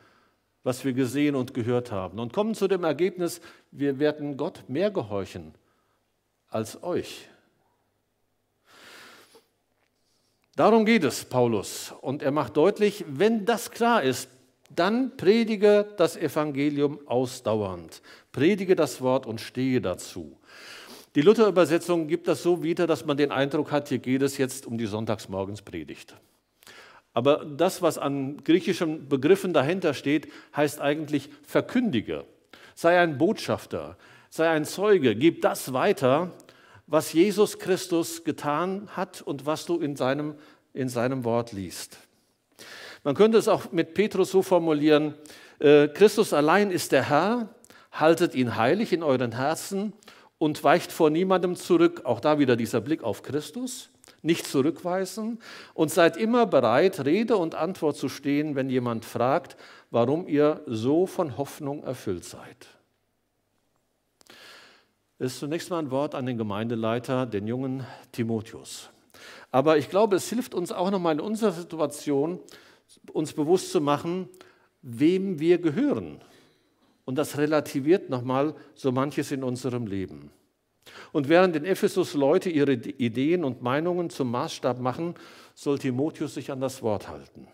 was 0.62 0.85
wir 0.85 0.92
gesehen 0.92 1.35
und 1.35 1.52
gehört 1.52 1.90
haben. 1.90 2.20
Und 2.20 2.32
kommen 2.32 2.54
zu 2.54 2.68
dem 2.68 2.85
Ergebnis, 2.85 3.40
wir 3.73 3.99
werden 3.99 4.37
Gott 4.37 4.64
mehr 4.68 4.90
gehorchen 4.90 5.54
als 6.50 6.83
euch. 6.83 7.28
Darum 10.57 10.85
geht 10.85 11.04
es 11.04 11.25
Paulus. 11.25 11.95
Und 12.02 12.23
er 12.23 12.33
macht 12.33 12.57
deutlich, 12.57 13.04
wenn 13.09 13.47
das 13.47 13.71
klar 13.71 14.02
ist, 14.02 14.28
dann 14.69 15.16
predige 15.16 15.87
das 15.97 16.16
Evangelium 16.16 17.00
ausdauernd. 17.07 18.02
Predige 18.30 18.76
das 18.76 19.00
Wort 19.00 19.26
und 19.26 19.40
stehe 19.40 19.80
dazu. 19.80 20.37
Die 21.16 21.23
Luther-Übersetzung 21.23 22.07
gibt 22.07 22.28
das 22.28 22.42
so 22.42 22.62
wieder, 22.62 22.87
dass 22.87 23.04
man 23.04 23.16
den 23.16 23.33
Eindruck 23.33 23.73
hat, 23.73 23.88
hier 23.88 23.99
geht 23.99 24.23
es 24.23 24.38
jetzt 24.38 24.66
um 24.66 24.78
die 24.78 24.87
Sonntagsmorgenspredigt. 24.87 26.14
Aber 27.12 27.45
das, 27.45 27.83
was 27.83 27.99
an 27.99 28.45
griechischen 28.45 29.09
Begriffen 29.09 29.52
dahinter 29.52 29.95
steht, 29.95 30.30
heißt 30.54 30.80
eigentlich 30.80 31.28
verkündige. 31.42 32.25
Sei 32.76 33.00
ein 33.00 33.19
Botschafter, 33.19 33.97
sei 34.31 34.49
ein 34.49 34.65
Zeuge, 34.65 35.15
gib 35.15 35.43
das 35.43 35.73
weiter, 35.73 36.31
was 36.87 37.13
Jesus 37.13 37.59
Christus 37.59 38.25
getan 38.25 38.89
hat 38.97 39.21
und 39.21 39.45
was 39.45 39.67
du 39.67 39.79
in 39.79 39.97
seinem, 39.97 40.35
in 40.73 40.89
seinem 40.89 41.25
Wort 41.25 41.53
liest. 41.53 41.99
Man 43.05 43.15
könnte 43.15 43.39
es 43.39 43.49
auch 43.49 43.73
mit 43.73 43.95
Petrus 43.95 44.31
so 44.31 44.43
formulieren, 44.43 45.15
äh, 45.59 45.89
Christus 45.89 46.33
allein 46.33 46.71
ist 46.71 46.93
der 46.93 47.09
Herr, 47.09 47.49
haltet 47.93 48.35
ihn 48.35 48.57
heilig 48.57 48.93
in 48.93 49.03
euren 49.03 49.33
Herzen 49.33 49.93
und 50.39 50.63
weicht 50.65 50.91
vor 50.91 51.11
niemandem 51.11 51.57
zurück. 51.57 52.03
Auch 52.05 52.21
da 52.21 52.39
wieder 52.39 52.57
dieser 52.57 52.81
Blick 52.81 53.03
auf 53.03 53.23
Christus. 53.23 53.91
Nicht 54.23 54.47
zurückweisen 54.47 55.39
und 55.73 55.91
seid 55.91 56.17
immer 56.19 56.47
bereit, 56.47 57.05
Rede 57.07 57.37
und 57.37 57.55
Antwort 57.55 57.97
zu 57.97 58.09
stehen, 58.09 58.55
wenn 58.55 58.69
jemand 58.69 59.05
fragt, 59.05 59.57
warum 59.91 60.29
ihr 60.29 60.63
so 60.67 61.07
von 61.07 61.39
Hoffnung 61.39 61.83
erfüllt 61.85 62.25
seid. 62.25 62.80
Ist 65.21 65.39
zunächst 65.39 65.69
mal 65.69 65.81
ein 65.81 65.91
Wort 65.91 66.15
an 66.15 66.25
den 66.25 66.39
Gemeindeleiter, 66.39 67.27
den 67.27 67.47
jungen 67.47 67.87
Timotheus. 68.11 68.89
Aber 69.50 69.77
ich 69.77 69.91
glaube, 69.91 70.17
es 70.17 70.31
hilft 70.31 70.55
uns 70.55 70.73
auch 70.73 70.91
nochmal 70.91 71.12
in 71.12 71.21
unserer 71.21 71.53
Situation, 71.53 72.41
uns 73.12 73.35
bewusst 73.35 73.71
zu 73.71 73.83
machen, 73.83 74.31
wem 74.81 75.39
wir 75.39 75.59
gehören. 75.59 76.23
Und 77.05 77.17
das 77.17 77.37
relativiert 77.37 78.09
nochmal 78.09 78.55
so 78.75 78.93
manches 78.93 79.31
in 79.31 79.45
unserem 79.45 79.87
Leben. 79.87 80.31
Und 81.12 81.29
während 81.29 81.55
in 81.55 81.67
Ephesus 81.67 82.15
Leute 82.15 82.49
ihre 82.49 82.73
Ideen 82.73 83.45
und 83.45 83.61
Meinungen 83.61 84.09
zum 84.09 84.31
Maßstab 84.31 84.81
machen, 84.81 85.17
soll 85.55 85.79
Timotheus 85.79 86.33
sich 86.33 86.50
an 86.50 86.62
das 86.62 86.81
Wort 86.81 87.09
halten. 87.09 87.47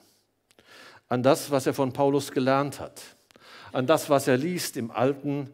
An 1.08 1.25
das, 1.25 1.50
was 1.50 1.66
er 1.66 1.75
von 1.75 1.92
Paulus 1.92 2.30
gelernt 2.30 2.78
hat. 2.78 3.02
An 3.73 3.88
das, 3.88 4.08
was 4.08 4.28
er 4.28 4.37
liest 4.37 4.76
im 4.76 4.92
Alten 4.92 5.50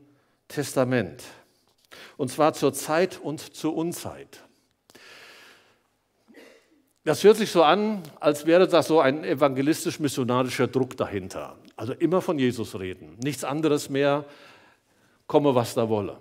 Testament. 0.47 1.25
Und 2.16 2.30
zwar 2.30 2.52
zur 2.52 2.72
Zeit 2.72 3.20
und 3.20 3.54
zur 3.54 3.75
Unzeit. 3.75 4.42
Das 7.04 7.25
hört 7.25 7.37
sich 7.37 7.50
so 7.50 7.64
an, 7.64 8.02
als 8.20 8.46
wäre 8.46 8.68
das 8.68 8.87
so 8.87 9.00
ein 9.00 9.25
evangelistisch-missionarischer 9.25 10.68
Druck 10.68 10.96
dahinter. 10.96 11.56
Also 11.75 11.94
immer 11.94 12.20
von 12.20 12.38
Jesus 12.38 12.78
reden, 12.78 13.16
nichts 13.22 13.42
anderes 13.42 13.88
mehr, 13.88 14.25
komme 15.26 15.54
was 15.54 15.75
da 15.75 15.88
wolle. 15.88 16.18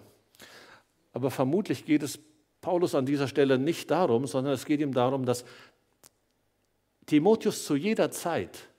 Aber 1.14 1.30
vermutlich 1.30 1.86
geht 1.86 2.02
es 2.02 2.20
Paulus 2.62 2.96
an 2.96 3.06
dieser 3.06 3.28
Stelle 3.28 3.60
nicht 3.60 3.92
darum, 3.92 4.26
sondern 4.26 4.54
es 4.54 4.66
geht 4.66 4.80
ihm 4.80 4.94
darum, 4.94 5.26
dass 5.26 5.46
Timotheus 7.06 7.66
zu 7.66 7.76
jeder 7.76 8.10
Zeit 8.12 8.70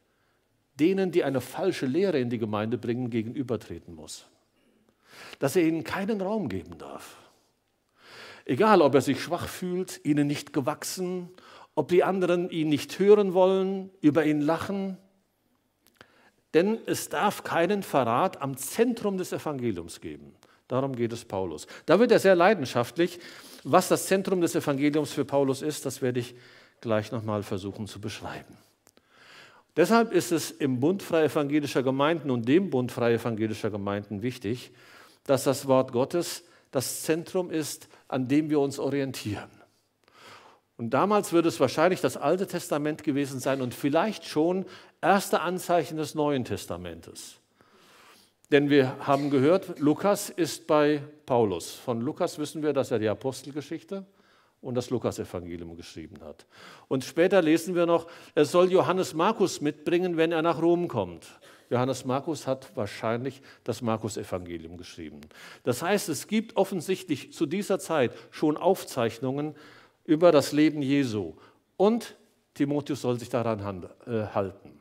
denen, 0.81 1.13
die 1.13 1.23
eine 1.23 1.41
falsche 1.41 1.87
Lehre 1.87 2.19
in 2.19 2.31
die 2.31 2.39
Gemeinde 2.39 2.79
bringen, 2.79 3.11
gegenübertreten 3.11 3.95
muss. 3.95 4.27
Dass 5.39 5.57
er 5.57 5.63
ihnen 5.63 5.85
keinen 5.85 6.21
Raum 6.21 6.49
geben 6.49 6.79
darf. 6.79 7.17
Egal, 8.45 8.83
ob 8.83 8.95
er 8.95 9.01
sich 9.01 9.23
schwach 9.23 9.49
fühlt, 9.49 10.01
ihnen 10.05 10.27
nicht 10.27 10.53
gewachsen 10.53 11.31
ob 11.75 11.89
die 11.89 12.05
anderen 12.05 12.51
ihn 12.51 12.69
nicht 12.69 12.99
hören 12.99 13.35
wollen, 13.35 13.91
über 14.01 14.25
ihn 14.25 14.41
lachen. 14.41 14.99
Denn 16.55 16.79
es 16.87 17.09
darf 17.09 17.45
keinen 17.45 17.83
Verrat 17.83 18.43
am 18.43 18.57
Zentrum 18.57 19.17
des 19.17 19.33
Evangeliums 19.33 20.01
geben. 20.01 20.35
Darum 20.69 20.95
geht 20.95 21.13
es 21.13 21.25
Paulus. 21.25 21.67
Da 21.87 21.99
wird 21.99 22.13
er 22.13 22.19
sehr 22.19 22.35
leidenschaftlich. 22.35 23.19
Was 23.65 23.89
das 23.89 24.07
Zentrum 24.07 24.41
des 24.41 24.55
Evangeliums 24.55 25.13
für 25.13 25.25
Paulus 25.25 25.63
ist, 25.63 25.87
das 25.87 26.03
werde 26.03 26.21
ich 26.21 26.35
gleich 26.81 27.13
nochmal 27.13 27.43
versuchen 27.43 27.87
zu 27.87 28.01
beschreiben. 28.01 28.57
Deshalb 29.77 30.13
ist 30.13 30.33
es 30.33 30.51
im 30.51 30.81
Bund 30.81 31.03
Freie 31.03 31.27
Evangelischer 31.27 31.83
Gemeinden 31.83 32.31
und 32.31 32.47
dem 32.47 32.69
Bund 32.69 32.93
Freie 32.93 33.15
Evangelischer 33.15 33.71
Gemeinden 33.71 34.21
wichtig, 34.21 34.73
dass 35.25 35.45
das 35.45 35.67
Wort 35.67 35.93
Gottes 35.93 36.45
das 36.71 37.03
Zentrum 37.03 37.51
ist, 37.51 37.89
an 38.09 38.29
dem 38.29 38.51
wir 38.51 38.61
uns 38.61 38.79
orientieren. 38.79 39.51
Und 40.77 40.91
damals 40.91 41.33
würde 41.33 41.49
es 41.49 41.61
wahrscheinlich 41.61 42.01
das 42.01 42.17
Alte 42.17 42.47
Testament 42.47 43.05
gewesen 43.05 43.39
sein 43.39 43.61
und 43.61 43.75
vielleicht 43.75 44.25
schon 44.25 44.65
erste 45.01 45.41
Anzeichen 45.41 45.97
des 45.97 46.15
Neuen 46.15 46.45
Testamentes. 46.45 47.37
Denn 48.51 48.69
wir 48.69 49.07
haben 49.07 49.31
gehört, 49.31 49.79
Lukas 49.79 50.29
ist 50.29 50.67
bei 50.67 51.03
Paulus. 51.25 51.73
Von 51.73 52.01
Lukas 52.01 52.39
wissen 52.39 52.63
wir, 52.63 52.73
dass 52.73 52.91
er 52.91 52.99
die 52.99 53.09
Apostelgeschichte 53.09 54.05
und 54.61 54.75
das 54.75 54.91
Lukasevangelium 54.91 55.77
geschrieben 55.77 56.21
hat. 56.23 56.47
Und 56.89 57.05
später 57.05 57.43
lesen 57.43 57.75
wir 57.75 57.87
noch, 57.87 58.07
er 58.35 58.45
soll 58.45 58.71
Johannes 58.71 59.15
Markus 59.15 59.61
mitbringen, 59.61 60.17
wenn 60.17 60.33
er 60.33 60.43
nach 60.43 60.61
Rom 60.61 60.89
kommt. 60.89 61.27
Johannes 61.73 62.05
Markus 62.05 62.47
hat 62.47 62.71
wahrscheinlich 62.77 63.41
das 63.65 63.81
Markus-Evangelium 63.81 64.77
geschrieben. 64.77 65.23
Das 65.65 65.83
heißt, 65.83 66.11
es 66.11 66.27
gibt 66.29 66.57
offensichtlich 66.57 67.33
zu 67.33 67.47
dieser 67.47 67.79
Zeit 67.79 68.13
schon 68.31 68.59
Aufzeichnungen, 68.59 69.55
über 70.05 70.33
das 70.33 70.53
Leben 70.53 70.83
Jesu. 70.83 71.35
Und 71.77 72.17
Timotheus 72.55 73.01
soll 73.01 73.19
sich 73.19 73.31
daran 73.31 73.89
äh, 74.07 74.27
halten. 74.35 74.81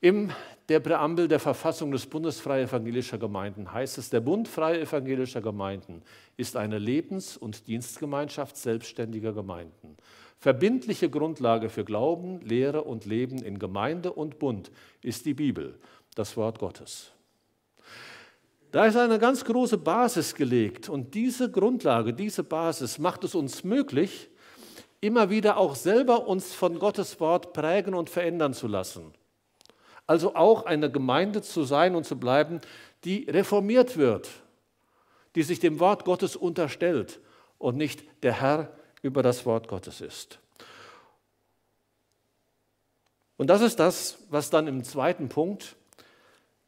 In 0.00 0.32
der 0.68 0.78
Präambel 0.78 1.26
der 1.26 1.40
Verfassung 1.40 1.90
des 1.90 2.06
Bundes 2.06 2.38
Freie 2.38 2.64
Evangelischer 2.64 3.18
Gemeinden 3.18 3.72
heißt 3.72 3.98
es, 3.98 4.10
der 4.10 4.20
Bund 4.20 4.46
Freie 4.46 4.80
Evangelischer 4.82 5.40
Gemeinden 5.40 6.02
ist 6.36 6.56
eine 6.56 6.78
Lebens- 6.78 7.36
und 7.36 7.66
Dienstgemeinschaft 7.66 8.56
selbstständiger 8.56 9.32
Gemeinden. 9.32 9.96
Verbindliche 10.38 11.10
Grundlage 11.10 11.68
für 11.68 11.84
Glauben, 11.84 12.40
Lehre 12.42 12.84
und 12.84 13.06
Leben 13.06 13.42
in 13.42 13.58
Gemeinde 13.58 14.12
und 14.12 14.38
Bund 14.38 14.70
ist 15.02 15.26
die 15.26 15.34
Bibel, 15.34 15.76
das 16.14 16.36
Wort 16.36 16.60
Gottes. 16.60 17.10
Da 18.70 18.86
ist 18.86 18.96
eine 18.96 19.18
ganz 19.18 19.44
große 19.44 19.78
Basis 19.78 20.32
gelegt 20.36 20.88
und 20.88 21.14
diese 21.14 21.50
Grundlage, 21.50 22.14
diese 22.14 22.44
Basis 22.44 23.00
macht 23.00 23.24
es 23.24 23.34
uns 23.34 23.64
möglich, 23.64 24.30
immer 25.00 25.28
wieder 25.28 25.56
auch 25.56 25.74
selber 25.74 26.28
uns 26.28 26.54
von 26.54 26.78
Gottes 26.78 27.18
Wort 27.18 27.52
prägen 27.52 27.94
und 27.94 28.10
verändern 28.10 28.54
zu 28.54 28.68
lassen. 28.68 29.12
Also 30.08 30.34
auch 30.34 30.64
eine 30.64 30.90
Gemeinde 30.90 31.42
zu 31.42 31.64
sein 31.64 31.94
und 31.94 32.04
zu 32.04 32.18
bleiben, 32.18 32.60
die 33.04 33.26
reformiert 33.28 33.98
wird, 33.98 34.30
die 35.34 35.42
sich 35.42 35.60
dem 35.60 35.78
Wort 35.78 36.04
Gottes 36.06 36.34
unterstellt 36.34 37.20
und 37.58 37.76
nicht 37.76 38.02
der 38.22 38.40
Herr 38.40 38.72
über 39.02 39.22
das 39.22 39.44
Wort 39.44 39.68
Gottes 39.68 40.00
ist. 40.00 40.38
Und 43.36 43.48
das 43.48 43.60
ist 43.60 43.78
das, 43.78 44.18
was 44.30 44.48
dann 44.48 44.66
im 44.66 44.82
zweiten 44.82 45.28
Punkt 45.28 45.76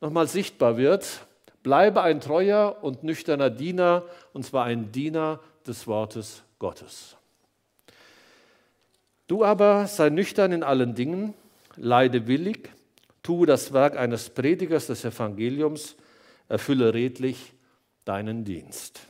nochmal 0.02 0.28
sichtbar 0.28 0.76
wird. 0.76 1.26
Bleibe 1.62 2.02
ein 2.02 2.20
treuer 2.20 2.76
und 2.82 3.02
nüchterner 3.04 3.49
Diener, 3.49 4.04
und 4.35 4.44
zwar 4.44 4.66
ein 4.66 4.92
Diener 4.92 5.40
des 5.66 5.87
Wortes 5.87 6.42
Gottes. 6.59 7.16
Du 9.26 9.44
aber 9.44 9.87
sei 9.87 10.11
nüchtern 10.11 10.52
in 10.52 10.62
allen 10.62 10.94
Dingen, 10.94 11.32
leide 11.76 12.26
willig, 12.26 12.70
tue 13.30 13.46
das 13.46 13.72
Werk 13.72 13.96
eines 13.96 14.28
Predigers 14.28 14.88
des 14.88 15.04
Evangeliums, 15.04 15.94
erfülle 16.49 16.92
redlich 16.94 17.52
deinen 18.04 18.44
Dienst. 18.44 19.02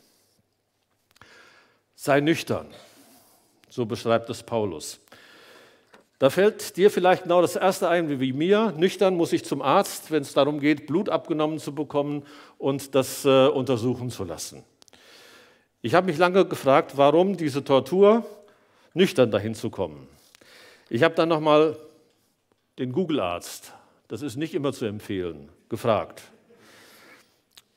Sei 1.95 2.21
nüchtern, 2.21 2.67
so 3.71 3.87
beschreibt 3.87 4.29
es 4.29 4.43
Paulus. 4.43 5.01
Da 6.19 6.29
fällt 6.29 6.77
dir 6.77 6.91
vielleicht 6.91 7.23
genau 7.23 7.41
das 7.41 7.57
Erste 7.57 7.89
ein, 7.89 8.21
wie 8.21 8.35
mir. 8.35 8.75
Nüchtern 8.77 9.17
muss 9.17 9.33
ich 9.33 9.43
zum 9.43 9.63
Arzt, 9.63 10.11
wenn 10.11 10.21
es 10.21 10.35
darum 10.35 10.61
geht, 10.61 10.87
Blut 10.87 11.09
abgenommen 11.09 11.59
zu 11.59 11.75
bekommen 11.75 12.27
und 12.59 12.95
das 12.95 13.25
äh, 13.25 13.47
untersuchen 13.47 14.11
zu 14.11 14.25
lassen. 14.25 14.63
Ich 15.81 15.95
habe 15.95 16.09
mich 16.09 16.19
lange 16.19 16.45
gefragt, 16.45 16.99
warum 16.99 17.39
diese 17.39 17.65
Tortur 17.65 18.27
nüchtern 18.93 19.31
dahin 19.31 19.55
zu 19.55 19.71
kommen. 19.71 20.09
Ich 20.91 21.03
habe 21.05 21.15
dann 21.15 21.31
nochmal 21.31 21.79
den 22.79 22.93
Google-Arzt, 22.93 23.73
das 24.11 24.23
ist 24.23 24.35
nicht 24.35 24.55
immer 24.55 24.73
zu 24.73 24.87
empfehlen, 24.87 25.49
gefragt. 25.69 26.23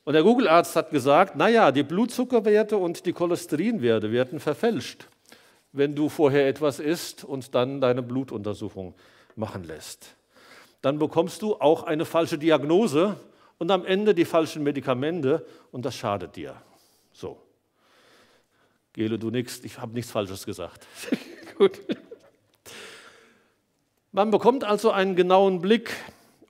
Und 0.02 0.14
der 0.14 0.24
Google-Arzt 0.24 0.74
hat 0.74 0.90
gesagt, 0.90 1.36
naja, 1.36 1.70
die 1.70 1.84
Blutzuckerwerte 1.84 2.76
und 2.76 3.06
die 3.06 3.12
Cholesterinwerte 3.12 4.10
werden 4.10 4.40
verfälscht, 4.40 5.06
wenn 5.70 5.94
du 5.94 6.08
vorher 6.08 6.48
etwas 6.48 6.80
isst 6.80 7.22
und 7.22 7.54
dann 7.54 7.80
deine 7.80 8.02
Blutuntersuchung 8.02 8.94
machen 9.36 9.62
lässt. 9.62 10.16
Dann 10.82 10.98
bekommst 10.98 11.40
du 11.40 11.54
auch 11.54 11.84
eine 11.84 12.04
falsche 12.04 12.36
Diagnose 12.36 13.16
und 13.58 13.70
am 13.70 13.86
Ende 13.86 14.12
die 14.12 14.24
falschen 14.24 14.64
Medikamente 14.64 15.46
und 15.70 15.84
das 15.84 15.94
schadet 15.94 16.34
dir. 16.34 16.56
So. 17.12 17.40
Gele, 18.92 19.20
du 19.20 19.30
nix, 19.30 19.60
ich 19.62 19.78
habe 19.78 19.94
nichts 19.94 20.10
Falsches 20.10 20.44
gesagt. 20.44 20.84
Gut. 21.58 21.80
Man 24.10 24.32
bekommt 24.32 24.64
also 24.64 24.90
einen 24.90 25.14
genauen 25.14 25.60
Blick 25.60 25.92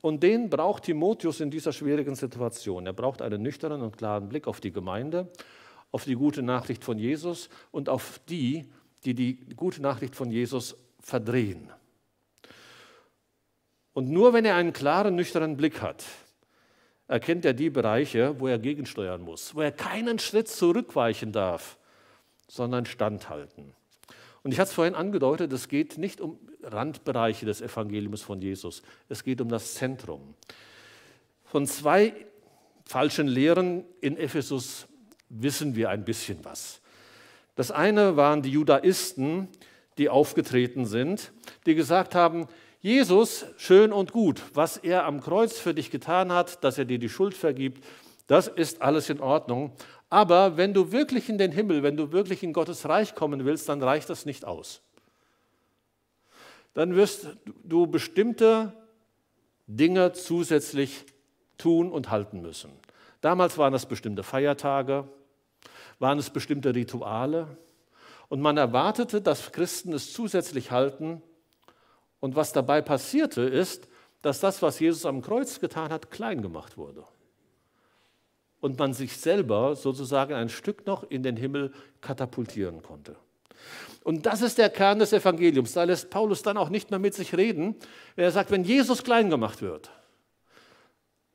und 0.05 0.23
den 0.23 0.51
braucht 0.51 0.83
Timotheus 0.83 1.41
in 1.41 1.51
dieser 1.51 1.73
schwierigen 1.73 2.15
Situation. 2.15 2.85
Er 2.85 2.93
braucht 2.93 3.23
einen 3.23 3.41
nüchternen 3.41 3.81
und 3.81 3.97
klaren 3.97 4.29
Blick 4.29 4.47
auf 4.47 4.61
die 4.61 4.71
Gemeinde, 4.71 5.33
auf 5.93 6.05
die 6.05 6.15
gute 6.15 6.43
Nachricht 6.43 6.85
von 6.85 6.99
Jesus 6.99 7.49
und 7.71 7.89
auf 7.89 8.21
die, 8.29 8.71
die 9.07 9.15
die 9.15 9.39
gute 9.57 9.81
Nachricht 9.81 10.15
von 10.15 10.31
Jesus 10.31 10.77
verdrehen. 11.01 11.73
Und 13.95 14.11
nur 14.11 14.35
wenn 14.35 14.45
er 14.45 14.57
einen 14.57 14.75
klaren, 14.75 15.15
nüchternen 15.15 15.57
Blick 15.57 15.81
hat, 15.81 16.05
erkennt 17.09 17.47
er 17.47 17.55
die 17.55 17.71
Bereiche, 17.71 18.39
wo 18.39 18.47
er 18.47 18.59
gegensteuern 18.59 19.23
muss, 19.23 19.55
wo 19.55 19.63
er 19.63 19.73
keinen 19.73 20.19
Schritt 20.19 20.49
zurückweichen 20.49 21.33
darf, 21.33 21.79
sondern 22.47 22.85
standhalten. 22.85 23.73
Und 24.45 24.53
ich 24.53 24.61
hatte 24.61 24.69
es 24.69 24.75
vorhin 24.75 24.95
angedeutet, 24.95 25.53
es 25.53 25.69
geht 25.69 25.99
nicht 25.99 26.21
um 26.21 26.39
Randbereiche 26.63 27.47
des 27.47 27.63
Evangeliums 27.63 28.23
von 28.23 28.41
Jesus, 28.41 28.83
es 29.09 29.25
geht 29.25 29.41
um 29.41 29.49
das 29.49 29.75
Zentrum. 29.75 30.35
Von 31.45 31.67
zwei 31.67 32.15
falschen 32.85 33.27
Lehren 33.27 33.85
in 34.01 34.19
Ephesus 34.19 34.87
wissen 35.31 35.75
wir 35.75 35.89
ein 35.89 36.05
bisschen 36.05 36.39
was. 36.45 36.83
Das 37.57 37.71
eine 37.71 38.17
waren 38.17 38.43
die 38.43 38.51
Judaisten, 38.51 39.49
die 39.97 40.11
aufgetreten 40.11 40.85
sind, 40.85 41.33
die 41.65 41.75
gesagt 41.75 42.15
haben, 42.15 42.47
Jesus, 42.81 43.47
schön 43.57 43.95
und 43.95 44.13
gut, 44.13 44.43
was 44.53 44.77
er 44.77 45.07
am 45.07 45.23
Kreuz 45.23 45.59
für 45.59 45.73
dich 45.73 45.91
getan 45.91 46.33
hat, 46.33 46.63
dass 46.63 46.77
er 46.77 46.85
dir 46.85 46.99
die 46.99 47.09
Schuld 47.09 47.35
vergibt, 47.35 47.83
das 48.27 48.49
ist 48.49 48.83
alles 48.83 49.09
in 49.09 49.21
Ordnung. 49.21 49.73
Aber 50.15 50.57
wenn 50.57 50.73
du 50.73 50.93
wirklich 50.93 51.29
in 51.29 51.39
den 51.39 51.51
Himmel, 51.51 51.83
wenn 51.83 51.97
du 51.97 52.13
wirklich 52.13 52.45
in 52.45 52.53
Gottes 52.53 52.89
Reich 52.89 53.17
kommen 53.17 53.45
willst, 53.45 53.69
dann 53.69 53.83
reicht 53.83 54.09
das 54.09 54.27
nicht 54.27 54.45
aus. 54.45 54.81
Dann 56.73 56.95
wirst 56.95 57.37
du 57.65 57.89
bestimmte 57.89 58.73
Dinge 59.67 60.13
zusätzlich 60.13 61.05
tun 61.59 61.91
und 61.91 62.13
halten 62.13 62.43
müssen. 62.43 62.71
Damals 63.23 63.59
waren 63.59 63.75
es 63.75 63.87
bestimmte 63.87 64.23
Feiertage, 64.23 65.09
waren 65.99 66.21
es 66.21 66.31
bestimmte 66.31 66.77
Rituale 66.77 67.59
und 68.29 68.41
man 68.41 68.57
erwartete, 68.57 69.21
dass 69.21 69.51
Christen 69.51 69.93
es 69.93 70.13
zusätzlich 70.13 70.71
halten. 70.71 71.23
Und 72.21 72.37
was 72.37 72.53
dabei 72.53 72.83
passierte, 72.83 73.41
ist, 73.41 73.89
dass 74.23 74.39
das, 74.39 74.63
was 74.63 74.79
Jesus 74.79 75.07
am 75.07 75.23
Kreuz 75.23 75.59
getan 75.59 75.91
hat, 75.91 76.13
klein 76.13 76.41
gemacht 76.41 76.77
wurde 76.77 77.05
und 78.65 78.79
man 78.79 78.95
sich 78.95 79.19
selber 79.19 79.77
sozusagen 79.77 80.33
ein 80.33 80.49
Stück 80.49 80.87
noch 80.87 81.05
in 81.11 81.23
den 81.23 81.37
Himmel 81.37 81.71
katapultieren 82.01 82.83
konnte. 82.83 83.15
Und 84.05 84.25
das 84.25 84.41
ist 84.41 84.57
der 84.57 84.71
Kern 84.71 85.01
des 85.01 85.13
Evangeliums. 85.13 85.75
Da 85.75 85.85
lässt 85.85 86.09
Paulus 86.09 86.41
dann 86.41 86.57
auch 86.57 86.71
nicht 86.71 86.89
mehr 86.89 86.99
mit 86.99 87.13
sich 87.13 87.37
reden. 87.37 87.77
Er 88.17 88.31
sagt, 88.31 88.51
wenn 88.51 88.65
Jesus 88.65 89.05
klein 89.05 89.29
gemacht 89.29 89.61
wird 89.61 89.91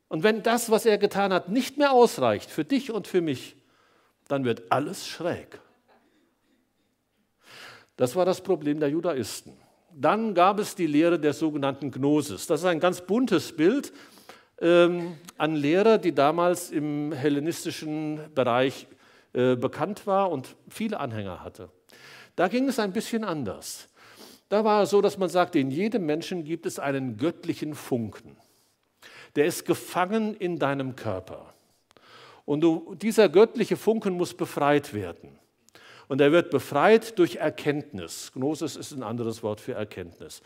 und 0.08 0.24
wenn 0.24 0.42
das, 0.42 0.72
was 0.72 0.84
er 0.86 0.98
getan 0.98 1.32
hat, 1.32 1.48
nicht 1.48 1.78
mehr 1.78 1.92
ausreicht 1.92 2.50
für 2.50 2.64
dich 2.64 2.90
und 2.90 3.06
für 3.06 3.20
mich, 3.20 3.54
dann 4.26 4.44
wird 4.44 4.64
alles 4.72 5.06
schräg. 5.06 5.60
Das 7.96 8.16
war 8.16 8.24
das 8.24 8.40
Problem 8.40 8.80
der 8.80 8.90
Judaisten. 8.90 9.52
Dann 9.94 10.34
gab 10.34 10.58
es 10.58 10.74
die 10.74 10.88
Lehre 10.88 11.20
der 11.20 11.32
sogenannten 11.32 11.92
Gnosis. 11.92 12.48
Das 12.48 12.62
ist 12.62 12.66
ein 12.66 12.80
ganz 12.80 13.00
buntes 13.02 13.54
Bild 13.56 13.92
ähm, 14.60 15.16
an 15.38 15.54
Lehrer, 15.54 15.98
die 15.98 16.12
damals 16.12 16.70
im 16.70 17.12
hellenistischen 17.12 18.20
Bereich 18.34 18.86
äh, 19.32 19.56
bekannt 19.56 20.06
war 20.06 20.30
und 20.30 20.56
viele 20.68 21.00
Anhänger 21.00 21.42
hatte. 21.42 21.70
Da 22.36 22.48
ging 22.48 22.68
es 22.68 22.78
ein 22.78 22.92
bisschen 22.92 23.24
anders. 23.24 23.88
Da 24.48 24.64
war 24.64 24.82
es 24.82 24.90
so, 24.90 25.00
dass 25.00 25.18
man 25.18 25.28
sagte, 25.28 25.58
in 25.58 25.70
jedem 25.70 26.06
Menschen 26.06 26.44
gibt 26.44 26.66
es 26.66 26.78
einen 26.78 27.16
göttlichen 27.16 27.74
Funken. 27.74 28.36
Der 29.36 29.46
ist 29.46 29.64
gefangen 29.64 30.34
in 30.34 30.58
deinem 30.58 30.96
Körper. 30.96 31.54
Und 32.44 32.62
du, 32.62 32.96
dieser 32.96 33.28
göttliche 33.28 33.76
Funken 33.76 34.14
muss 34.14 34.34
befreit 34.34 34.92
werden. 34.92 35.38
Und 36.08 36.20
er 36.20 36.32
wird 36.32 36.50
befreit 36.50 37.16
durch 37.20 37.36
Erkenntnis. 37.36 38.32
Gnosis 38.34 38.74
ist 38.74 38.90
ein 38.90 39.04
anderes 39.04 39.44
Wort 39.44 39.60
für 39.60 39.74
Erkenntnis. 39.74 40.42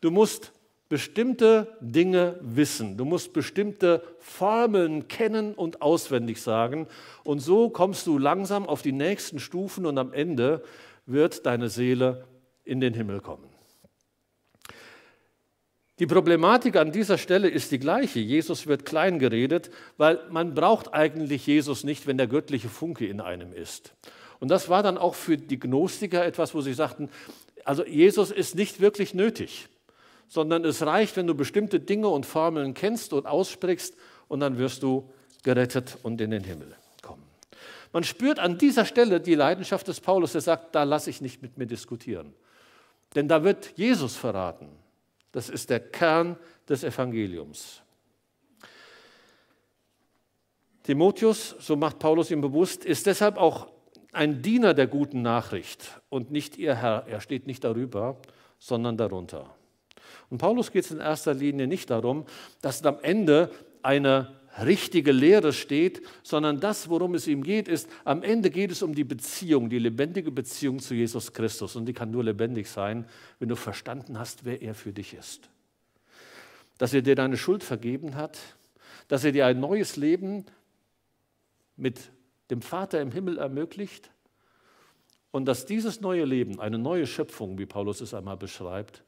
Du 0.00 0.12
musst 0.12 0.52
bestimmte 0.88 1.76
Dinge 1.80 2.36
wissen. 2.40 2.96
Du 2.96 3.04
musst 3.04 3.32
bestimmte 3.32 4.02
Formeln 4.18 5.08
kennen 5.08 5.54
und 5.54 5.82
auswendig 5.82 6.40
sagen. 6.40 6.86
Und 7.24 7.40
so 7.40 7.68
kommst 7.68 8.06
du 8.06 8.18
langsam 8.18 8.66
auf 8.66 8.82
die 8.82 8.92
nächsten 8.92 9.38
Stufen 9.38 9.84
und 9.84 9.98
am 9.98 10.12
Ende 10.12 10.62
wird 11.04 11.44
deine 11.46 11.68
Seele 11.68 12.24
in 12.64 12.80
den 12.80 12.94
Himmel 12.94 13.20
kommen. 13.20 13.44
Die 15.98 16.06
Problematik 16.06 16.76
an 16.76 16.92
dieser 16.92 17.18
Stelle 17.18 17.48
ist 17.48 17.72
die 17.72 17.80
gleiche. 17.80 18.20
Jesus 18.20 18.66
wird 18.68 18.86
klein 18.86 19.18
geredet, 19.18 19.70
weil 19.96 20.20
man 20.30 20.54
braucht 20.54 20.94
eigentlich 20.94 21.46
Jesus 21.46 21.82
nicht, 21.82 22.06
wenn 22.06 22.16
der 22.16 22.28
göttliche 22.28 22.68
Funke 22.68 23.04
in 23.04 23.20
einem 23.20 23.52
ist. 23.52 23.94
Und 24.38 24.48
das 24.48 24.68
war 24.68 24.84
dann 24.84 24.96
auch 24.96 25.16
für 25.16 25.36
die 25.36 25.58
Gnostiker 25.58 26.24
etwas, 26.24 26.54
wo 26.54 26.60
sie 26.60 26.72
sagten, 26.72 27.10
also 27.64 27.84
Jesus 27.84 28.30
ist 28.30 28.54
nicht 28.54 28.80
wirklich 28.80 29.12
nötig 29.12 29.68
sondern 30.28 30.64
es 30.64 30.84
reicht, 30.84 31.16
wenn 31.16 31.26
du 31.26 31.34
bestimmte 31.34 31.80
Dinge 31.80 32.08
und 32.08 32.26
Formeln 32.26 32.74
kennst 32.74 33.12
und 33.12 33.26
aussprichst 33.26 33.96
und 34.28 34.40
dann 34.40 34.58
wirst 34.58 34.82
du 34.82 35.10
gerettet 35.42 35.96
und 36.02 36.20
in 36.20 36.30
den 36.30 36.44
Himmel 36.44 36.76
kommen. 37.02 37.24
Man 37.92 38.04
spürt 38.04 38.38
an 38.38 38.58
dieser 38.58 38.84
Stelle 38.84 39.20
die 39.20 39.34
Leidenschaft 39.34 39.88
des 39.88 40.00
Paulus, 40.00 40.32
der 40.32 40.42
sagt, 40.42 40.74
da 40.74 40.84
lasse 40.84 41.10
ich 41.10 41.20
nicht 41.20 41.42
mit 41.42 41.56
mir 41.56 41.66
diskutieren. 41.66 42.34
Denn 43.14 43.26
da 43.26 43.42
wird 43.42 43.72
Jesus 43.76 44.16
verraten. 44.16 44.68
Das 45.32 45.48
ist 45.48 45.70
der 45.70 45.80
Kern 45.80 46.36
des 46.68 46.84
Evangeliums. 46.84 47.82
Timotheus, 50.82 51.54
so 51.58 51.76
macht 51.76 51.98
Paulus 51.98 52.30
ihm 52.30 52.40
bewusst, 52.40 52.84
ist 52.84 53.06
deshalb 53.06 53.36
auch 53.36 53.68
ein 54.12 54.42
Diener 54.42 54.74
der 54.74 54.86
guten 54.86 55.22
Nachricht 55.22 56.00
und 56.08 56.30
nicht 56.30 56.56
ihr 56.56 56.74
Herr. 56.74 57.06
Er 57.06 57.20
steht 57.20 57.46
nicht 57.46 57.62
darüber, 57.62 58.20
sondern 58.58 58.96
darunter. 58.96 59.54
Und 60.30 60.38
Paulus 60.38 60.70
geht 60.70 60.84
es 60.84 60.90
in 60.90 61.00
erster 61.00 61.34
Linie 61.34 61.66
nicht 61.66 61.90
darum, 61.90 62.26
dass 62.60 62.84
am 62.84 62.98
Ende 63.00 63.50
eine 63.82 64.38
richtige 64.64 65.12
Lehre 65.12 65.52
steht, 65.52 66.02
sondern 66.22 66.60
das, 66.60 66.88
worum 66.88 67.14
es 67.14 67.26
ihm 67.26 67.42
geht, 67.42 67.68
ist, 67.68 67.88
am 68.04 68.22
Ende 68.22 68.50
geht 68.50 68.70
es 68.70 68.82
um 68.82 68.94
die 68.94 69.04
Beziehung, 69.04 69.70
die 69.70 69.78
lebendige 69.78 70.30
Beziehung 70.30 70.80
zu 70.80 70.94
Jesus 70.94 71.32
Christus. 71.32 71.76
Und 71.76 71.86
die 71.86 71.92
kann 71.92 72.10
nur 72.10 72.24
lebendig 72.24 72.68
sein, 72.68 73.06
wenn 73.38 73.48
du 73.48 73.56
verstanden 73.56 74.18
hast, 74.18 74.44
wer 74.44 74.60
er 74.60 74.74
für 74.74 74.92
dich 74.92 75.14
ist. 75.14 75.48
Dass 76.76 76.92
er 76.92 77.02
dir 77.02 77.14
deine 77.14 77.36
Schuld 77.36 77.62
vergeben 77.62 78.14
hat, 78.14 78.38
dass 79.08 79.24
er 79.24 79.32
dir 79.32 79.46
ein 79.46 79.60
neues 79.60 79.96
Leben 79.96 80.44
mit 81.76 82.10
dem 82.50 82.62
Vater 82.62 83.00
im 83.00 83.12
Himmel 83.12 83.38
ermöglicht 83.38 84.10
und 85.30 85.44
dass 85.46 85.66
dieses 85.66 86.00
neue 86.00 86.24
Leben, 86.24 86.60
eine 86.60 86.78
neue 86.78 87.06
Schöpfung, 87.06 87.58
wie 87.58 87.66
Paulus 87.66 88.00
es 88.00 88.14
einmal 88.14 88.36
beschreibt, 88.36 89.04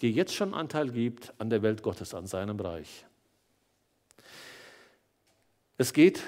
dir 0.00 0.10
jetzt 0.10 0.34
schon 0.34 0.54
Anteil 0.54 0.90
gibt 0.90 1.32
an 1.38 1.50
der 1.50 1.62
Welt 1.62 1.82
Gottes, 1.82 2.14
an 2.14 2.26
seinem 2.26 2.58
Reich. 2.60 3.06
Es 5.76 5.92
geht 5.92 6.22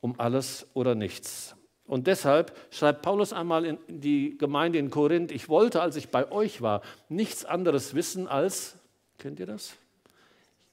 um 0.00 0.18
alles 0.18 0.66
oder 0.74 0.94
nichts. 0.94 1.56
Und 1.84 2.06
deshalb 2.06 2.56
schreibt 2.70 3.02
Paulus 3.02 3.32
einmal 3.32 3.64
in 3.64 3.78
die 3.88 4.38
Gemeinde 4.38 4.78
in 4.78 4.90
Korinth, 4.90 5.32
ich 5.32 5.48
wollte, 5.48 5.82
als 5.82 5.96
ich 5.96 6.10
bei 6.10 6.30
euch 6.30 6.62
war, 6.62 6.82
nichts 7.08 7.44
anderes 7.44 7.94
wissen 7.94 8.28
als, 8.28 8.76
kennt 9.18 9.40
ihr 9.40 9.46
das? 9.46 9.74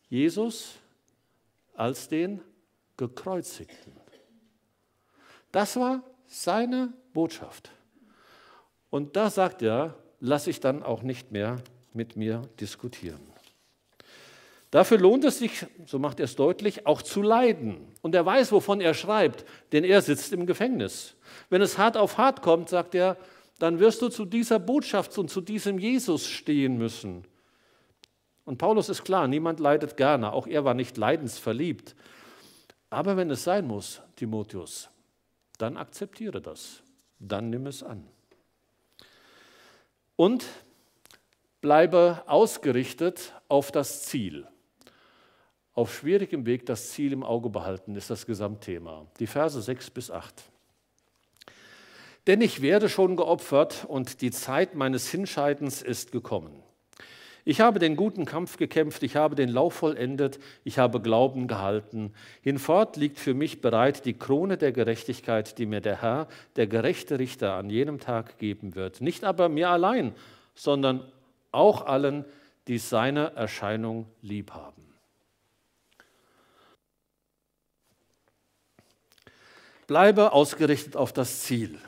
Jesus 0.09 0.75
als 1.73 2.07
den 2.07 2.41
gekreuzigten. 2.97 3.93
Das 5.51 5.75
war 5.77 6.03
seine 6.27 6.93
Botschaft. 7.13 7.71
Und 8.89 9.15
da 9.15 9.29
sagt 9.29 9.61
er, 9.61 9.95
lasse 10.19 10.49
ich 10.49 10.59
dann 10.59 10.83
auch 10.83 11.01
nicht 11.01 11.31
mehr 11.31 11.57
mit 11.97 12.15
mir 12.15 12.43
diskutieren. 12.61 13.19
Dafür 14.71 14.97
lohnt 14.97 15.23
es 15.25 15.39
sich, 15.39 15.65
so 15.85 15.97
macht 15.97 16.19
er 16.19 16.25
es 16.25 16.35
deutlich, 16.35 16.85
auch 16.85 17.01
zu 17.01 17.21
leiden. 17.21 17.87
Und 18.01 18.15
er 18.15 18.25
weiß, 18.25 18.51
wovon 18.51 18.81
er 18.81 18.93
schreibt, 18.93 19.45
denn 19.71 19.83
er 19.83 20.01
sitzt 20.01 20.33
im 20.33 20.45
Gefängnis. 20.45 21.15
Wenn 21.49 21.61
es 21.61 21.77
hart 21.77 21.97
auf 21.97 22.17
hart 22.17 22.41
kommt, 22.41 22.69
sagt 22.69 22.93
er, 22.95 23.17
dann 23.59 23.79
wirst 23.79 24.01
du 24.01 24.09
zu 24.09 24.25
dieser 24.25 24.59
Botschaft 24.59 25.17
und 25.17 25.29
zu 25.29 25.41
diesem 25.41 25.79
Jesus 25.79 26.27
stehen 26.27 26.77
müssen. 26.77 27.25
Und 28.45 28.57
Paulus 28.57 28.89
ist 28.89 29.03
klar, 29.03 29.27
niemand 29.27 29.59
leidet 29.59 29.97
gerne, 29.97 30.31
auch 30.31 30.47
er 30.47 30.63
war 30.63 30.73
nicht 30.73 30.97
leidensverliebt. 30.97 31.95
Aber 32.89 33.17
wenn 33.17 33.29
es 33.31 33.43
sein 33.43 33.67
muss, 33.67 34.01
Timotheus, 34.15 34.89
dann 35.57 35.75
akzeptiere 35.75 36.41
das, 36.41 36.81
dann 37.19 37.49
nimm 37.49 37.67
es 37.67 37.83
an. 37.83 38.07
Und 40.15 40.45
bleibe 41.67 42.23
ausgerichtet 42.27 43.33
auf 43.49 43.73
das 43.73 44.03
Ziel. 44.03 44.47
Auf 45.73 45.93
schwierigem 45.93 46.45
Weg 46.45 46.65
das 46.65 46.91
Ziel 46.91 47.11
im 47.11 47.23
Auge 47.23 47.49
behalten 47.49 47.93
ist 47.97 48.09
das 48.09 48.25
Gesamtthema. 48.25 49.05
Die 49.19 49.27
Verse 49.27 49.61
6 49.61 49.89
bis 49.89 50.09
8. 50.09 50.33
Denn 52.25 52.39
ich 52.39 52.61
werde 52.61 52.87
schon 52.87 53.17
geopfert 53.17 53.83
und 53.85 54.21
die 54.21 54.31
Zeit 54.31 54.75
meines 54.75 55.11
Hinscheidens 55.11 55.81
ist 55.81 56.13
gekommen. 56.13 56.63
Ich 57.43 57.59
habe 57.59 57.79
den 57.79 57.97
guten 57.97 58.23
Kampf 58.23 58.55
gekämpft, 58.55 59.03
ich 59.03 59.17
habe 59.17 59.35
den 59.35 59.49
Lauf 59.49 59.73
vollendet, 59.73 60.39
ich 60.63 60.79
habe 60.79 61.01
Glauben 61.01 61.49
gehalten. 61.49 62.13
Hinfort 62.39 62.95
liegt 62.95 63.19
für 63.19 63.33
mich 63.33 63.59
bereit 63.59 64.05
die 64.05 64.13
Krone 64.13 64.57
der 64.57 64.71
Gerechtigkeit, 64.71 65.57
die 65.57 65.65
mir 65.65 65.81
der 65.81 66.01
Herr, 66.01 66.29
der 66.55 66.67
gerechte 66.67 67.19
Richter, 67.19 67.55
an 67.55 67.69
jenem 67.69 67.99
Tag 67.99 68.37
geben 68.37 68.75
wird. 68.75 69.01
Nicht 69.01 69.25
aber 69.25 69.49
mir 69.49 69.69
allein, 69.69 70.15
sondern 70.55 71.01
auch 71.51 71.85
allen, 71.85 72.25
die 72.67 72.77
seine 72.77 73.33
Erscheinung 73.35 74.07
lieb 74.21 74.51
haben. 74.51 74.83
Bleibe 79.87 80.33
ausgerichtet 80.33 80.97
auf 80.97 81.13
das 81.13 81.43
Ziel. 81.43 81.79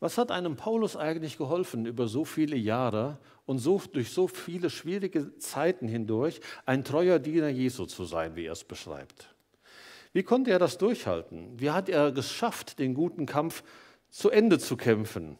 Was 0.00 0.18
hat 0.18 0.30
einem 0.30 0.56
Paulus 0.56 0.96
eigentlich 0.96 1.38
geholfen, 1.38 1.86
über 1.86 2.06
so 2.06 2.24
viele 2.24 2.56
Jahre 2.56 3.18
und 3.46 3.58
so, 3.58 3.80
durch 3.92 4.10
so 4.10 4.28
viele 4.28 4.70
schwierige 4.70 5.36
Zeiten 5.38 5.88
hindurch 5.88 6.40
ein 6.66 6.84
treuer 6.84 7.18
Diener 7.18 7.48
Jesu 7.48 7.86
zu 7.86 8.04
sein, 8.04 8.36
wie 8.36 8.46
er 8.46 8.52
es 8.52 8.64
beschreibt? 8.64 9.34
Wie 10.12 10.22
konnte 10.22 10.50
er 10.50 10.58
das 10.58 10.78
durchhalten? 10.78 11.58
Wie 11.60 11.70
hat 11.70 11.88
er 11.88 12.12
geschafft, 12.12 12.78
den 12.78 12.94
guten 12.94 13.26
Kampf 13.26 13.62
zu 14.08 14.30
Ende 14.30 14.58
zu 14.58 14.76
kämpfen? 14.76 15.38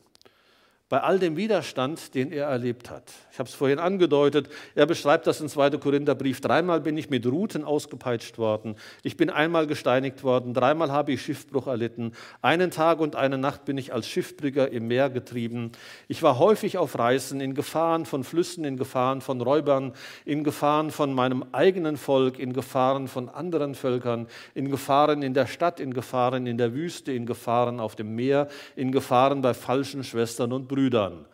Bei 0.89 1.03
all 1.03 1.19
dem 1.19 1.37
Widerstand, 1.37 2.15
den 2.15 2.33
er 2.33 2.47
erlebt 2.47 2.89
hat. 2.89 3.13
Ich 3.31 3.39
habe 3.39 3.49
es 3.49 3.55
vorhin 3.55 3.79
angedeutet, 3.79 4.49
er 4.75 4.87
beschreibt 4.87 5.27
das 5.27 5.41
im 5.41 5.49
2. 5.49 5.71
Korintherbrief. 5.73 6.41
Dreimal 6.41 6.81
bin 6.81 6.97
ich 6.97 7.11
mit 7.11 7.27
Ruten 7.27 7.63
ausgepeitscht 7.63 8.39
worden, 8.39 8.77
ich 9.03 9.17
bin 9.17 9.29
einmal 9.29 9.67
gesteinigt 9.67 10.25
worden, 10.25 10.55
dreimal 10.55 10.91
habe 10.91 11.13
ich 11.13 11.23
Schiffbruch 11.23 11.67
erlitten, 11.67 12.13
einen 12.41 12.71
Tag 12.71 13.01
und 13.01 13.17
eine 13.17 13.37
Nacht 13.37 13.67
bin 13.67 13.77
ich 13.77 13.93
als 13.93 14.09
Schiffbrüger 14.09 14.71
im 14.71 14.89
Meer 14.89 15.11
getrieben. 15.11 15.73
Ich 16.09 16.23
war 16.23 16.39
häufig 16.39 16.79
auf 16.79 16.99
Reisen, 16.99 17.41
in 17.41 17.55
Gefahren 17.55 18.07
von 18.07 18.25
Flüssen, 18.25 18.65
in 18.65 18.79
Gefahren 18.79 19.21
von 19.21 19.41
Räubern, 19.41 19.93
in 20.25 20.43
Gefahren 20.43 20.91
von 20.91 21.13
meinem 21.13 21.45
eigenen 21.53 21.99
Volk, 21.99 22.39
in 22.39 22.55
Gefahren 22.55 23.09
von 23.09 23.29
anderen 23.29 23.75
Völkern, 23.75 24.27
in 24.55 24.71
Gefahren 24.71 25.23
in 25.23 25.35
der 25.35 25.47
Stadt, 25.47 25.81
in 25.81 25.93
Gefahren 25.93 26.47
in 26.47 26.57
der 26.57 26.73
Wüste, 26.73 27.13
in 27.13 27.27
Gefahren 27.27 27.79
auf 27.79 27.95
dem 27.95 28.15
Meer, 28.15 28.49
in 28.75 28.91
Gefahren 28.91 29.43
bei 29.43 29.53
falschen 29.53 30.03
Schwestern 30.03 30.53
und 30.53 30.67
Brüdern. 30.67 30.78
Brüdern. 30.79 31.27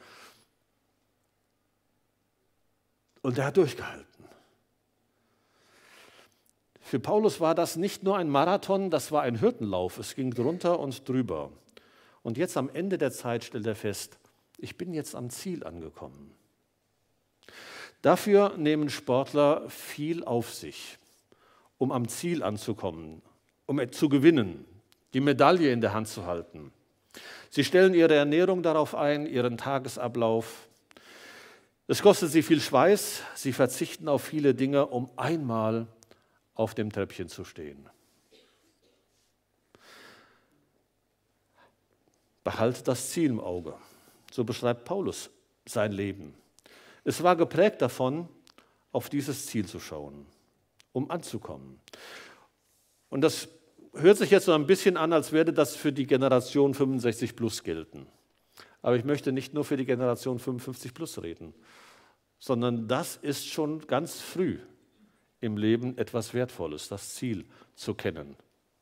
Und 3.21 3.37
er 3.37 3.45
hat 3.45 3.59
durchgehalten. 3.59 4.25
Für 6.81 6.99
Paulus 6.99 7.41
war 7.41 7.55
das 7.55 7.77
nicht 7.77 8.03
nur 8.05 8.17
ein 8.17 8.31
Marathon, 8.31 8.89
das 8.89 9.13
war 9.13 9.21
ein 9.21 9.43
Hürdenlauf. 9.43 9.99
Es 9.99 10.15
ging 10.15 10.33
drunter 10.33 10.79
und 10.81 11.07
drüber. 11.07 11.53
Und 12.23 12.39
jetzt 12.39 12.57
am 12.57 12.71
Ende 12.71 12.97
der 12.97 13.13
Zeit 13.13 13.45
stellt 13.45 13.67
er 13.67 13.75
fest, 13.75 14.19
ich 14.57 14.79
bin 14.79 14.95
jetzt 14.95 15.15
am 15.15 15.29
Ziel 15.29 15.63
angekommen. 15.65 16.35
Dafür 18.01 18.57
nehmen 18.57 18.89
Sportler 18.89 19.69
viel 19.69 20.25
auf 20.25 20.55
sich, 20.55 20.99
um 21.77 21.93
am 21.93 22.09
Ziel 22.09 22.43
anzukommen, 22.43 23.21
um 23.67 23.93
zu 23.93 24.09
gewinnen, 24.09 24.65
die 25.13 25.21
Medaille 25.21 25.71
in 25.71 25.83
der 25.83 25.93
Hand 25.93 26.09
zu 26.09 26.25
halten. 26.25 26.73
Sie 27.55 27.63
stellen 27.63 27.95
ihre 27.95 28.17
Ernährung 28.17 28.65
darauf 28.65 28.97
ein, 28.97 29.27
ihren 29.27 29.57
Tagesablauf. 29.57 30.67
Es 31.87 32.03
kostet 32.03 32.33
sie 32.33 32.43
viel 32.43 32.61
Schweiß, 32.61 33.23
sie 33.37 33.53
verzichten 33.53 34.09
auf 34.09 34.25
viele 34.25 34.57
Dinge, 34.57 34.87
um 34.87 35.09
einmal 35.15 35.87
auf 36.57 36.75
dem 36.75 36.91
Treppchen 36.91 37.29
zu 37.29 37.45
stehen. 37.45 37.89
Behalte 42.43 42.83
das 42.83 43.11
Ziel 43.11 43.31
im 43.31 43.39
Auge. 43.39 43.77
So 44.33 44.43
beschreibt 44.43 44.85
Paulus 44.85 45.31
sein 45.65 45.93
Leben. 45.93 46.35
Es 47.05 47.23
war 47.23 47.37
geprägt 47.37 47.81
davon, 47.81 48.29
auf 48.91 49.09
dieses 49.09 49.47
Ziel 49.47 49.67
zu 49.67 49.79
schauen, 49.79 50.27
um 50.93 51.09
anzukommen. 51.09 51.79
Und 53.11 53.21
das 53.21 53.47
hört 53.97 54.19
sich 54.19 54.31
jetzt 54.31 54.47
so 54.47 54.53
ein 54.53 54.67
bisschen 54.67 54.97
an, 54.97 55.13
als 55.13 55.33
würde 55.33 55.53
das 55.53 55.77
für 55.77 55.93
die 55.93 56.07
Generation 56.07 56.75
65 56.75 57.37
plus 57.37 57.63
gelten. 57.63 58.07
Aber 58.83 58.97
ich 58.97 59.05
möchte 59.05 59.33
nicht 59.33 59.55
nur 59.55 59.65
für 59.65 59.77
die 59.77 59.87
Generation 59.87 60.39
55 60.39 60.93
plus 60.93 61.23
reden, 61.23 61.55
sondern 62.39 62.87
das 62.89 63.17
ist 63.17 63.47
schon 63.47 63.87
ganz 63.87 64.21
früh 64.21 64.59
im 65.41 65.57
Leben 65.57 65.97
etwas 65.97 66.35
Wertvolles, 66.35 66.89
das 66.89 67.15
Ziel 67.15 67.45
zu 67.75 67.95
kennen 67.95 68.37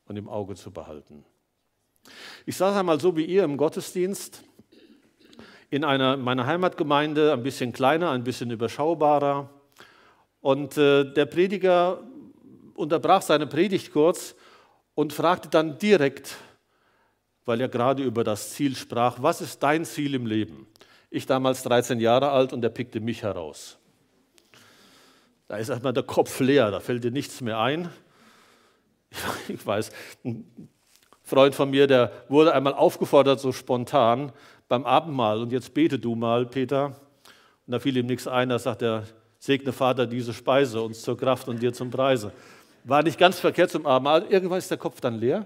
und 0.05 0.17
im 0.17 0.27
Auge 0.27 0.55
zu 0.55 0.71
behalten. 0.71 1.23
Ich 2.45 2.57
sage 2.57 2.77
einmal 2.77 2.99
so 2.99 3.15
wie 3.15 3.25
ihr 3.25 3.43
im 3.43 3.55
Gottesdienst, 3.57 4.43
in 5.69 5.83
einer 5.83 6.17
meiner 6.17 6.45
Heimatgemeinde, 6.45 7.33
ein 7.33 7.43
bisschen 7.43 7.71
kleiner, 7.73 8.11
ein 8.11 8.23
bisschen 8.23 8.51
überschaubarer. 8.51 9.49
Und 10.41 10.77
äh, 10.77 11.11
der 11.13 11.25
Prediger 11.25 12.03
unterbrach 12.75 13.21
seine 13.21 13.47
Predigt 13.47 13.91
kurz 13.91 14.35
und 14.95 15.13
fragte 15.13 15.49
dann 15.49 15.77
direkt, 15.77 16.35
weil 17.45 17.59
er 17.61 17.67
gerade 17.67 18.03
über 18.03 18.23
das 18.23 18.51
Ziel 18.51 18.75
sprach, 18.75 19.17
was 19.21 19.41
ist 19.41 19.61
dein 19.63 19.85
Ziel 19.85 20.15
im 20.15 20.25
Leben? 20.25 20.67
Ich 21.09 21.25
damals 21.25 21.63
13 21.63 21.99
Jahre 21.99 22.31
alt 22.31 22.53
und 22.53 22.63
er 22.63 22.69
pickte 22.69 22.99
mich 22.99 23.23
heraus. 23.23 23.77
Da 25.47 25.57
ist 25.57 25.69
erstmal 25.69 25.93
der 25.93 26.03
Kopf 26.03 26.39
leer, 26.39 26.71
da 26.71 26.79
fällt 26.79 27.03
dir 27.03 27.11
nichts 27.11 27.41
mehr 27.41 27.59
ein. 27.59 27.89
Ich 29.47 29.65
weiß, 29.65 29.91
ein 30.25 30.69
Freund 31.21 31.53
von 31.53 31.69
mir, 31.69 31.85
der 31.87 32.11
wurde 32.29 32.53
einmal 32.53 32.73
aufgefordert, 32.73 33.39
so 33.39 33.51
spontan 33.51 34.31
beim 34.67 34.85
Abendmahl, 34.85 35.39
und 35.39 35.51
jetzt 35.51 35.73
bete 35.73 35.99
du 35.99 36.15
mal, 36.15 36.45
Peter. 36.45 36.95
Und 37.65 37.71
da 37.71 37.79
fiel 37.79 37.95
ihm 37.95 38.07
nichts 38.07 38.27
ein, 38.27 38.49
da 38.49 38.57
sagt 38.57 38.81
er, 38.81 39.03
segne 39.37 39.71
Vater 39.71 40.07
diese 40.07 40.33
Speise 40.33 40.81
uns 40.81 41.01
zur 41.01 41.17
Kraft 41.17 41.47
und 41.47 41.61
dir 41.61 41.73
zum 41.73 41.91
Preise. 41.91 42.31
War 42.83 43.03
nicht 43.03 43.17
ganz 43.17 43.39
verkehrt 43.39 43.71
zum 43.71 43.85
Abendmahl. 43.85 44.23
Irgendwann 44.29 44.57
ist 44.57 44.69
der 44.69 44.77
Kopf 44.77 44.99
dann 44.99 45.15
leer. 45.15 45.45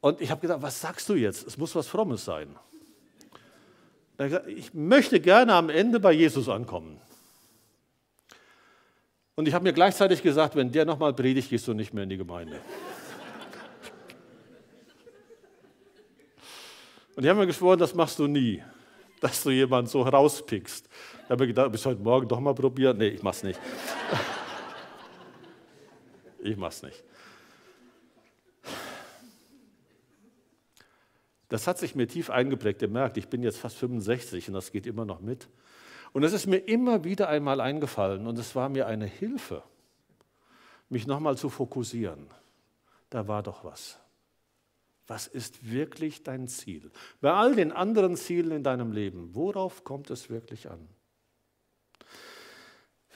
Und 0.00 0.20
ich 0.20 0.30
habe 0.30 0.40
gedacht, 0.40 0.62
was 0.62 0.80
sagst 0.80 1.08
du 1.08 1.14
jetzt? 1.14 1.46
Es 1.46 1.56
muss 1.56 1.74
was 1.74 1.86
Frommes 1.86 2.24
sein. 2.24 2.54
Ich 4.48 4.74
möchte 4.74 5.20
gerne 5.20 5.54
am 5.54 5.70
Ende 5.70 6.00
bei 6.00 6.12
Jesus 6.12 6.48
ankommen. 6.48 7.00
Und 9.36 9.46
ich 9.46 9.54
habe 9.54 9.62
mir 9.62 9.72
gleichzeitig 9.72 10.22
gesagt, 10.22 10.56
wenn 10.56 10.72
der 10.72 10.84
nochmal 10.84 11.14
predigt, 11.14 11.50
gehst 11.50 11.68
du 11.68 11.72
nicht 11.72 11.94
mehr 11.94 12.02
in 12.02 12.10
die 12.10 12.16
Gemeinde. 12.16 12.58
Und 17.14 17.24
ich 17.24 17.30
habe 17.30 17.40
mir 17.40 17.46
geschworen, 17.46 17.78
das 17.78 17.94
machst 17.94 18.18
du 18.18 18.26
nie, 18.26 18.62
dass 19.20 19.42
du 19.42 19.50
jemanden 19.50 19.88
so 19.88 20.02
rauspickst. 20.02 20.88
Ich 21.24 21.30
habe 21.30 21.42
mir 21.42 21.48
gedacht, 21.48 21.70
bis 21.70 21.86
heute 21.86 22.00
Morgen 22.00 22.26
doch 22.26 22.40
mal 22.40 22.54
probieren. 22.54 22.98
Nee, 22.98 23.08
ich 23.08 23.22
mach's 23.22 23.42
nicht. 23.42 23.60
Ich 26.40 26.56
mach's 26.56 26.82
nicht. 26.82 27.04
Das 31.48 31.66
hat 31.66 31.78
sich 31.78 31.94
mir 31.94 32.06
tief 32.06 32.30
eingeprägt. 32.30 32.82
Ihr 32.82 32.88
merkt, 32.88 33.16
ich 33.16 33.28
bin 33.28 33.42
jetzt 33.42 33.58
fast 33.58 33.76
65 33.76 34.48
und 34.48 34.54
das 34.54 34.70
geht 34.70 34.86
immer 34.86 35.04
noch 35.04 35.20
mit. 35.20 35.48
Und 36.12 36.22
es 36.22 36.32
ist 36.32 36.46
mir 36.46 36.58
immer 36.58 37.04
wieder 37.04 37.28
einmal 37.28 37.60
eingefallen 37.60 38.26
und 38.26 38.38
es 38.38 38.54
war 38.54 38.68
mir 38.68 38.86
eine 38.86 39.06
Hilfe, 39.06 39.62
mich 40.88 41.06
nochmal 41.06 41.36
zu 41.36 41.48
fokussieren. 41.48 42.26
Da 43.10 43.28
war 43.28 43.42
doch 43.42 43.64
was. 43.64 43.98
Was 45.06 45.26
ist 45.26 45.70
wirklich 45.70 46.22
dein 46.22 46.48
Ziel? 46.48 46.90
Bei 47.20 47.32
all 47.32 47.54
den 47.54 47.72
anderen 47.72 48.16
Zielen 48.16 48.50
in 48.50 48.62
deinem 48.62 48.92
Leben, 48.92 49.34
worauf 49.34 49.84
kommt 49.84 50.10
es 50.10 50.28
wirklich 50.28 50.70
an? 50.70 50.86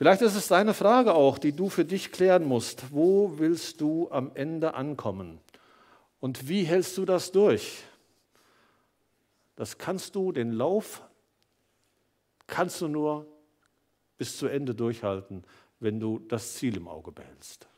Vielleicht 0.02 0.22
ist 0.22 0.34
es 0.34 0.48
deine 0.48 0.74
Frage 0.74 1.14
auch, 1.14 1.38
die 1.38 1.52
du 1.52 1.68
für 1.68 1.84
dich 1.84 2.10
klären 2.10 2.42
musst. 2.42 2.92
Wo 2.92 3.34
willst 3.38 3.80
du 3.80 4.10
am 4.10 4.32
Ende 4.34 4.74
ankommen? 4.74 5.38
Und 6.18 6.48
wie 6.48 6.64
hältst 6.64 6.98
du 6.98 7.04
das 7.04 7.30
durch? 7.30 7.84
Das 9.54 9.78
kannst 9.78 10.16
du, 10.16 10.32
den 10.32 10.50
Lauf 10.50 11.02
kannst 12.48 12.80
du 12.80 12.88
nur 12.88 13.28
bis 14.18 14.36
zu 14.36 14.48
Ende 14.48 14.74
durchhalten, 14.74 15.44
wenn 15.78 16.00
du 16.00 16.18
das 16.18 16.54
Ziel 16.54 16.76
im 16.76 16.88
Auge 16.88 17.12
behältst. 17.12 17.68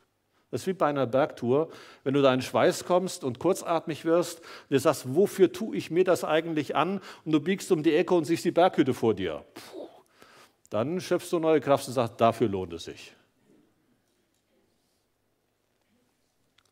Das 0.49 0.61
ist 0.61 0.67
wie 0.67 0.73
bei 0.73 0.87
einer 0.87 1.05
Bergtour, 1.05 1.69
wenn 2.03 2.15
du 2.15 2.23
da 2.23 2.33
in 2.33 2.41
Schweiß 2.41 2.85
kommst 2.85 3.23
und 3.23 3.37
kurzatmig 3.37 4.03
wirst 4.03 4.39
und 4.39 4.71
du 4.71 4.79
sagst, 4.79 5.13
wofür 5.13 5.51
tue 5.51 5.77
ich 5.77 5.91
mir 5.91 6.03
das 6.03 6.23
eigentlich 6.23 6.75
an? 6.75 7.01
Und 7.23 7.33
du 7.33 7.39
biegst 7.39 7.71
um 7.71 7.83
die 7.83 7.93
Ecke 7.93 8.15
und 8.15 8.25
siehst 8.25 8.45
die 8.45 8.51
Berghütte 8.51 8.95
vor 8.95 9.13
dir. 9.13 9.45
Puh. 9.53 9.84
Dann 10.69 10.99
schöpfst 10.99 11.31
du 11.31 11.39
neue 11.39 11.61
Kraft 11.61 11.87
und 11.87 11.93
sagst, 11.93 12.19
dafür 12.19 12.47
lohnt 12.47 12.73
es 12.73 12.85
sich. 12.85 13.13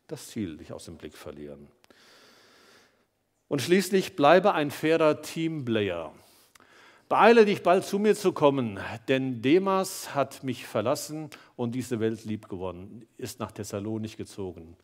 Das 0.06 0.28
Ziel 0.28 0.56
nicht 0.56 0.72
aus 0.72 0.84
dem 0.84 0.96
Blick 0.96 1.16
verlieren. 1.16 1.68
Und 3.48 3.62
schließlich 3.62 4.16
bleibe 4.16 4.52
ein 4.52 4.70
fairer 4.70 5.22
Teamplayer. 5.22 6.12
Beeile 7.08 7.44
dich 7.44 7.62
bald 7.62 7.84
zu 7.84 7.98
mir 7.98 8.16
zu 8.16 8.32
kommen, 8.32 8.80
denn 9.08 9.42
Demas 9.42 10.14
hat 10.14 10.42
mich 10.42 10.66
verlassen 10.66 11.30
und 11.54 11.74
diese 11.74 12.00
Welt 12.00 12.24
lieb 12.24 12.48
gewonnen, 12.48 13.06
ist 13.18 13.40
nach 13.40 13.52
Thessalonich 13.52 14.16
gezogen. 14.16 14.76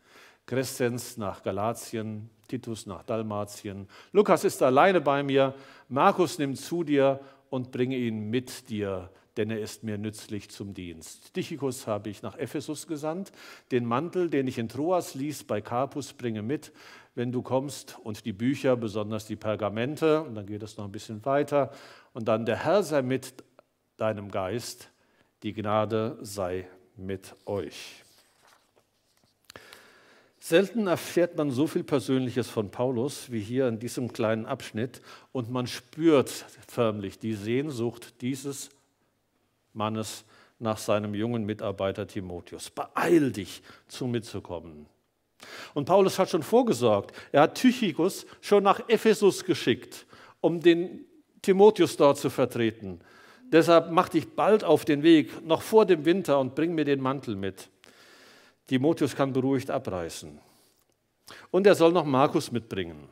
Crescens 0.45 1.17
nach 1.17 1.43
Galatien, 1.43 2.29
Titus 2.47 2.85
nach 2.85 3.03
Dalmatien. 3.03 3.87
Lukas 4.11 4.43
ist 4.43 4.61
alleine 4.61 5.01
bei 5.01 5.23
mir, 5.23 5.55
Markus 5.89 6.37
nimm 6.37 6.55
zu 6.55 6.83
dir 6.83 7.19
und 7.51 7.71
bringe 7.71 7.97
ihn 7.97 8.29
mit 8.29 8.69
dir, 8.69 9.11
denn 9.37 9.51
er 9.51 9.59
ist 9.59 9.83
mir 9.83 9.97
nützlich 9.97 10.49
zum 10.49 10.73
Dienst. 10.73 11.33
Tychicus 11.33 11.85
habe 11.85 12.09
ich 12.09 12.21
nach 12.21 12.37
Ephesus 12.37 12.87
gesandt, 12.87 13.31
den 13.71 13.85
Mantel, 13.85 14.29
den 14.29 14.47
ich 14.47 14.57
in 14.57 14.69
Troas 14.69 15.15
ließ, 15.15 15.43
bei 15.43 15.61
Carpus 15.61 16.13
bringe 16.13 16.41
mit, 16.41 16.71
wenn 17.13 17.33
du 17.33 17.41
kommst, 17.41 17.99
und 18.03 18.25
die 18.25 18.31
Bücher, 18.31 18.77
besonders 18.77 19.25
die 19.25 19.35
Pergamente, 19.35 20.23
und 20.23 20.35
dann 20.35 20.45
geht 20.45 20.63
es 20.63 20.77
noch 20.77 20.85
ein 20.85 20.93
bisschen 20.93 21.23
weiter, 21.25 21.71
und 22.13 22.29
dann 22.29 22.45
der 22.45 22.63
Herr 22.63 22.83
sei 22.83 23.01
mit 23.01 23.33
deinem 23.97 24.31
Geist, 24.31 24.89
die 25.43 25.53
Gnade 25.53 26.17
sei 26.21 26.67
mit 26.95 27.35
euch. 27.45 28.05
Selten 30.43 30.87
erfährt 30.87 31.37
man 31.37 31.51
so 31.51 31.67
viel 31.67 31.83
Persönliches 31.83 32.49
von 32.49 32.71
Paulus 32.71 33.31
wie 33.31 33.39
hier 33.41 33.67
in 33.67 33.77
diesem 33.77 34.11
kleinen 34.11 34.47
Abschnitt 34.47 34.99
und 35.31 35.51
man 35.51 35.67
spürt 35.67 36.29
förmlich 36.67 37.19
die 37.19 37.35
Sehnsucht 37.35 38.19
dieses 38.21 38.71
Mannes 39.73 40.25
nach 40.57 40.79
seinem 40.79 41.13
jungen 41.13 41.45
Mitarbeiter 41.45 42.07
Timotheus. 42.07 42.71
Beeil 42.71 43.31
dich, 43.31 43.61
zu 43.87 44.07
mitzukommen. 44.07 44.87
Und 45.75 45.85
Paulus 45.85 46.17
hat 46.17 46.31
schon 46.31 46.43
vorgesorgt. 46.43 47.15
Er 47.31 47.43
hat 47.43 47.55
Tychicus 47.55 48.25
schon 48.41 48.63
nach 48.63 48.89
Ephesus 48.89 49.45
geschickt, 49.45 50.07
um 50.41 50.59
den 50.59 51.05
Timotheus 51.43 51.97
dort 51.97 52.17
zu 52.17 52.31
vertreten. 52.31 52.99
Deshalb 53.51 53.91
mach 53.91 54.09
dich 54.09 54.33
bald 54.33 54.63
auf 54.63 54.85
den 54.85 55.03
Weg, 55.03 55.45
noch 55.45 55.61
vor 55.61 55.85
dem 55.85 56.03
Winter, 56.03 56.39
und 56.39 56.55
bring 56.55 56.73
mir 56.73 56.85
den 56.85 56.99
Mantel 56.99 57.35
mit. 57.35 57.69
Timotheus 58.71 59.17
kann 59.17 59.33
beruhigt 59.33 59.69
abreißen. 59.69 60.39
Und 61.51 61.67
er 61.67 61.75
soll 61.75 61.91
noch 61.91 62.05
Markus 62.05 62.53
mitbringen, 62.53 63.09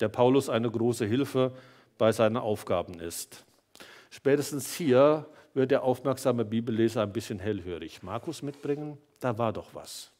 der 0.00 0.08
Paulus 0.08 0.48
eine 0.48 0.68
große 0.68 1.06
Hilfe 1.06 1.52
bei 1.96 2.10
seinen 2.10 2.36
Aufgaben 2.36 2.98
ist. 2.98 3.44
Spätestens 4.10 4.74
hier 4.74 5.26
wird 5.54 5.70
der 5.70 5.84
aufmerksame 5.84 6.44
Bibelleser 6.44 7.04
ein 7.04 7.12
bisschen 7.12 7.38
hellhörig. 7.38 8.02
Markus 8.02 8.42
mitbringen, 8.42 8.98
da 9.20 9.38
war 9.38 9.52
doch 9.52 9.76
was. 9.76 10.10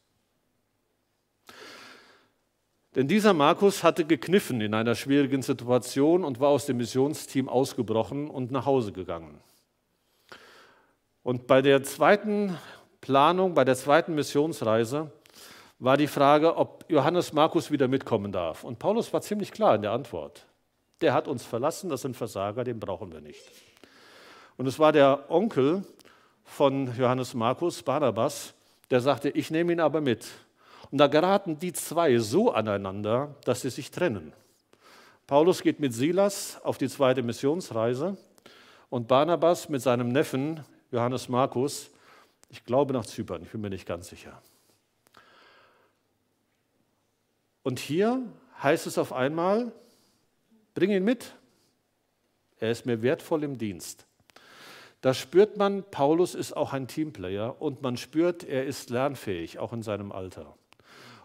Denn 2.94 3.08
dieser 3.08 3.32
Markus 3.32 3.82
hatte 3.82 4.04
gekniffen 4.04 4.60
in 4.60 4.74
einer 4.74 4.94
schwierigen 4.94 5.42
Situation 5.42 6.22
und 6.22 6.38
war 6.38 6.50
aus 6.50 6.66
dem 6.66 6.76
Missionsteam 6.76 7.48
ausgebrochen 7.48 8.30
und 8.30 8.52
nach 8.52 8.66
Hause 8.66 8.92
gegangen. 8.92 9.40
Und 11.24 11.48
bei 11.48 11.60
der 11.60 11.82
zweiten 11.82 12.56
Planung, 13.00 13.54
bei 13.54 13.64
der 13.64 13.76
zweiten 13.76 14.14
Missionsreise, 14.14 15.10
war 15.78 15.96
die 15.96 16.06
Frage, 16.06 16.56
ob 16.56 16.84
Johannes 16.88 17.32
Markus 17.32 17.70
wieder 17.70 17.88
mitkommen 17.88 18.32
darf. 18.32 18.64
Und 18.64 18.78
Paulus 18.78 19.12
war 19.12 19.22
ziemlich 19.22 19.50
klar 19.50 19.74
in 19.74 19.82
der 19.82 19.92
Antwort. 19.92 20.44
Der 21.00 21.14
hat 21.14 21.26
uns 21.26 21.44
verlassen, 21.44 21.88
das 21.88 22.02
sind 22.02 22.16
Versager, 22.16 22.64
den 22.64 22.78
brauchen 22.78 23.12
wir 23.12 23.22
nicht. 23.22 23.42
Und 24.58 24.66
es 24.66 24.78
war 24.78 24.92
der 24.92 25.30
Onkel 25.30 25.82
von 26.44 26.94
Johannes 26.98 27.32
Markus, 27.32 27.82
Barnabas, 27.82 28.52
der 28.90 29.00
sagte, 29.00 29.30
ich 29.30 29.50
nehme 29.50 29.72
ihn 29.72 29.80
aber 29.80 30.02
mit. 30.02 30.26
Und 30.90 30.98
da 30.98 31.06
geraten 31.06 31.58
die 31.58 31.72
zwei 31.72 32.18
so 32.18 32.50
aneinander, 32.50 33.34
dass 33.44 33.62
sie 33.62 33.70
sich 33.70 33.90
trennen. 33.90 34.34
Paulus 35.26 35.62
geht 35.62 35.80
mit 35.80 35.94
Silas 35.94 36.60
auf 36.64 36.76
die 36.76 36.88
zweite 36.88 37.22
Missionsreise 37.22 38.16
und 38.90 39.08
Barnabas 39.08 39.68
mit 39.68 39.80
seinem 39.80 40.08
Neffen 40.08 40.60
Johannes 40.90 41.28
Markus, 41.28 41.90
ich 42.50 42.64
glaube 42.64 42.92
nach 42.92 43.06
Zypern, 43.06 43.42
ich 43.42 43.50
bin 43.50 43.60
mir 43.60 43.70
nicht 43.70 43.86
ganz 43.86 44.08
sicher. 44.08 44.42
Und 47.62 47.78
hier 47.78 48.22
heißt 48.62 48.86
es 48.86 48.98
auf 48.98 49.12
einmal, 49.12 49.72
bring 50.74 50.90
ihn 50.90 51.04
mit. 51.04 51.34
Er 52.58 52.70
ist 52.70 52.86
mir 52.86 53.02
wertvoll 53.02 53.44
im 53.44 53.56
Dienst. 53.56 54.06
Da 55.00 55.14
spürt 55.14 55.56
man, 55.56 55.84
Paulus 55.90 56.34
ist 56.34 56.54
auch 56.54 56.72
ein 56.74 56.88
Teamplayer 56.88 57.60
und 57.62 57.80
man 57.80 57.96
spürt, 57.96 58.44
er 58.44 58.66
ist 58.66 58.90
lernfähig, 58.90 59.58
auch 59.58 59.72
in 59.72 59.82
seinem 59.82 60.12
Alter. 60.12 60.54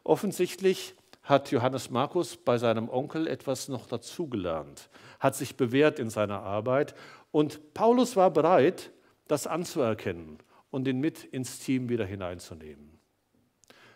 Offensichtlich 0.04 0.96
hat 1.24 1.52
Johannes 1.52 1.90
Markus 1.90 2.38
bei 2.38 2.58
seinem 2.58 2.88
Onkel 2.88 3.28
etwas 3.28 3.68
noch 3.68 3.88
dazugelernt, 3.88 4.90
hat 5.20 5.36
sich 5.36 5.58
bewährt 5.58 6.00
in 6.00 6.10
seiner 6.10 6.42
Arbeit 6.42 6.96
und 7.32 7.74
Paulus 7.74 8.16
war 8.16 8.32
bereit, 8.32 8.92
das 9.28 9.48
anzuerkennen 9.48 10.38
und 10.72 10.88
ihn 10.88 11.00
mit 11.00 11.24
ins 11.24 11.60
Team 11.60 11.90
wieder 11.90 12.06
hineinzunehmen. 12.06 13.00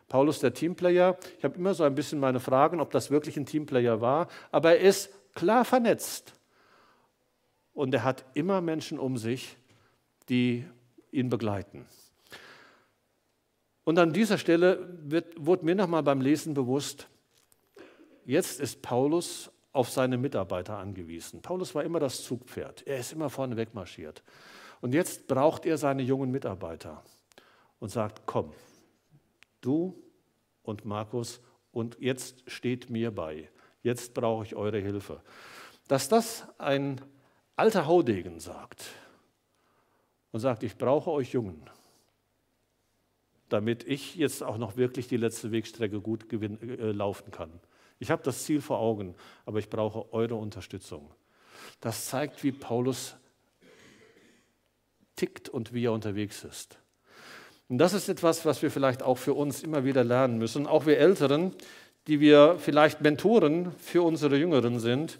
Paulus 0.08 0.40
der 0.40 0.54
Teamplayer, 0.54 1.18
ich 1.38 1.44
habe 1.44 1.56
immer 1.56 1.74
so 1.74 1.84
ein 1.84 1.96
bisschen 1.96 2.20
meine 2.20 2.40
Fragen, 2.40 2.80
ob 2.80 2.92
das 2.92 3.12
wirklich 3.12 3.38
ein 3.38 3.46
Teamplayer 3.46 4.02
war, 4.02 4.28
aber 4.52 4.78
er 4.78 4.82
ist 4.82 5.12
klar 5.36 5.64
vernetzt 5.64 6.34
und 7.74 7.94
er 7.94 8.04
hat 8.04 8.26
immer 8.34 8.60
Menschen 8.60 8.98
um 8.98 9.18
sich, 9.18 9.56
die 10.28 10.66
ihn 11.12 11.30
begleiten. 11.30 11.86
Und 13.84 13.98
an 13.98 14.14
dieser 14.14 14.38
Stelle 14.38 14.88
wird, 15.04 15.34
wurde 15.38 15.66
mir 15.66 15.76
nochmal 15.76 16.04
beim 16.04 16.22
Lesen 16.22 16.54
bewusst, 16.54 17.08
jetzt 18.26 18.60
ist 18.60 18.82
Paulus 18.82 19.52
auf 19.72 19.90
seine 19.90 20.18
Mitarbeiter 20.18 20.78
angewiesen. 20.78 21.42
Paulus 21.42 21.74
war 21.74 21.84
immer 21.84 22.00
das 22.00 22.24
Zugpferd. 22.24 22.86
Er 22.86 23.00
ist 23.00 23.14
immer 23.14 23.30
vorne 23.30 23.58
wegmarschiert. 23.58 24.24
Und 24.82 24.94
jetzt 24.94 25.28
braucht 25.28 25.66
er 25.66 25.78
seine 25.78 26.02
jungen 26.02 26.32
Mitarbeiter 26.32 27.04
und 27.80 27.90
sagt, 27.90 28.22
komm, 28.26 28.54
du 29.62 30.02
und 30.64 30.86
Markus, 30.86 31.42
und 31.72 31.98
jetzt 32.00 32.50
steht 32.50 32.90
mir 32.90 33.14
bei. 33.14 33.50
Jetzt 33.84 34.14
brauche 34.14 34.44
ich 34.44 34.56
eure 34.56 34.80
Hilfe. 34.80 35.22
Dass 35.88 36.10
das 36.10 36.48
ein 36.58 37.02
alter 37.56 37.86
Haudegen 37.86 38.40
sagt 38.40 38.86
und 40.32 40.40
sagt, 40.40 40.64
ich 40.64 40.78
brauche 40.78 41.12
euch 41.12 41.34
Jungen, 41.34 41.70
damit 43.50 43.84
ich 43.84 44.16
jetzt 44.16 44.44
auch 44.44 44.58
noch 44.58 44.78
wirklich 44.78 45.08
die 45.08 45.18
letzte 45.18 45.52
Wegstrecke 45.52 46.02
gut 46.02 46.32
äh, 46.32 46.92
laufen 46.92 47.32
kann. 47.32 47.60
Ich 48.00 48.12
habe 48.12 48.24
das 48.24 48.44
Ziel 48.44 48.62
vor 48.62 48.80
Augen, 48.80 49.16
aber 49.46 49.60
ich 49.60 49.70
brauche 49.70 50.14
eure 50.14 50.36
Unterstützung. 50.36 51.14
Das 51.82 52.06
zeigt, 52.06 52.44
wie 52.44 52.52
Paulus 52.52 53.16
tickt 55.20 55.50
und 55.50 55.74
wie 55.74 55.86
er 55.86 55.92
unterwegs 55.92 56.44
ist. 56.44 56.80
Und 57.68 57.78
das 57.78 57.94
ist 57.94 58.10
etwas, 58.10 58.46
was 58.46 58.62
wir 58.62 58.72
vielleicht 58.72 59.04
auch 59.04 59.18
für 59.18 59.34
uns 59.34 59.62
immer 59.62 59.84
wieder 59.84 60.04
lernen 60.04 60.38
müssen, 60.38 60.66
auch 60.66 60.86
wir 60.86 60.98
Älteren, 60.98 61.54
die 62.08 62.20
wir 62.20 62.56
vielleicht 62.58 63.02
Mentoren 63.02 63.72
für 63.74 64.02
unsere 64.02 64.38
Jüngeren 64.38 64.80
sind, 64.80 65.20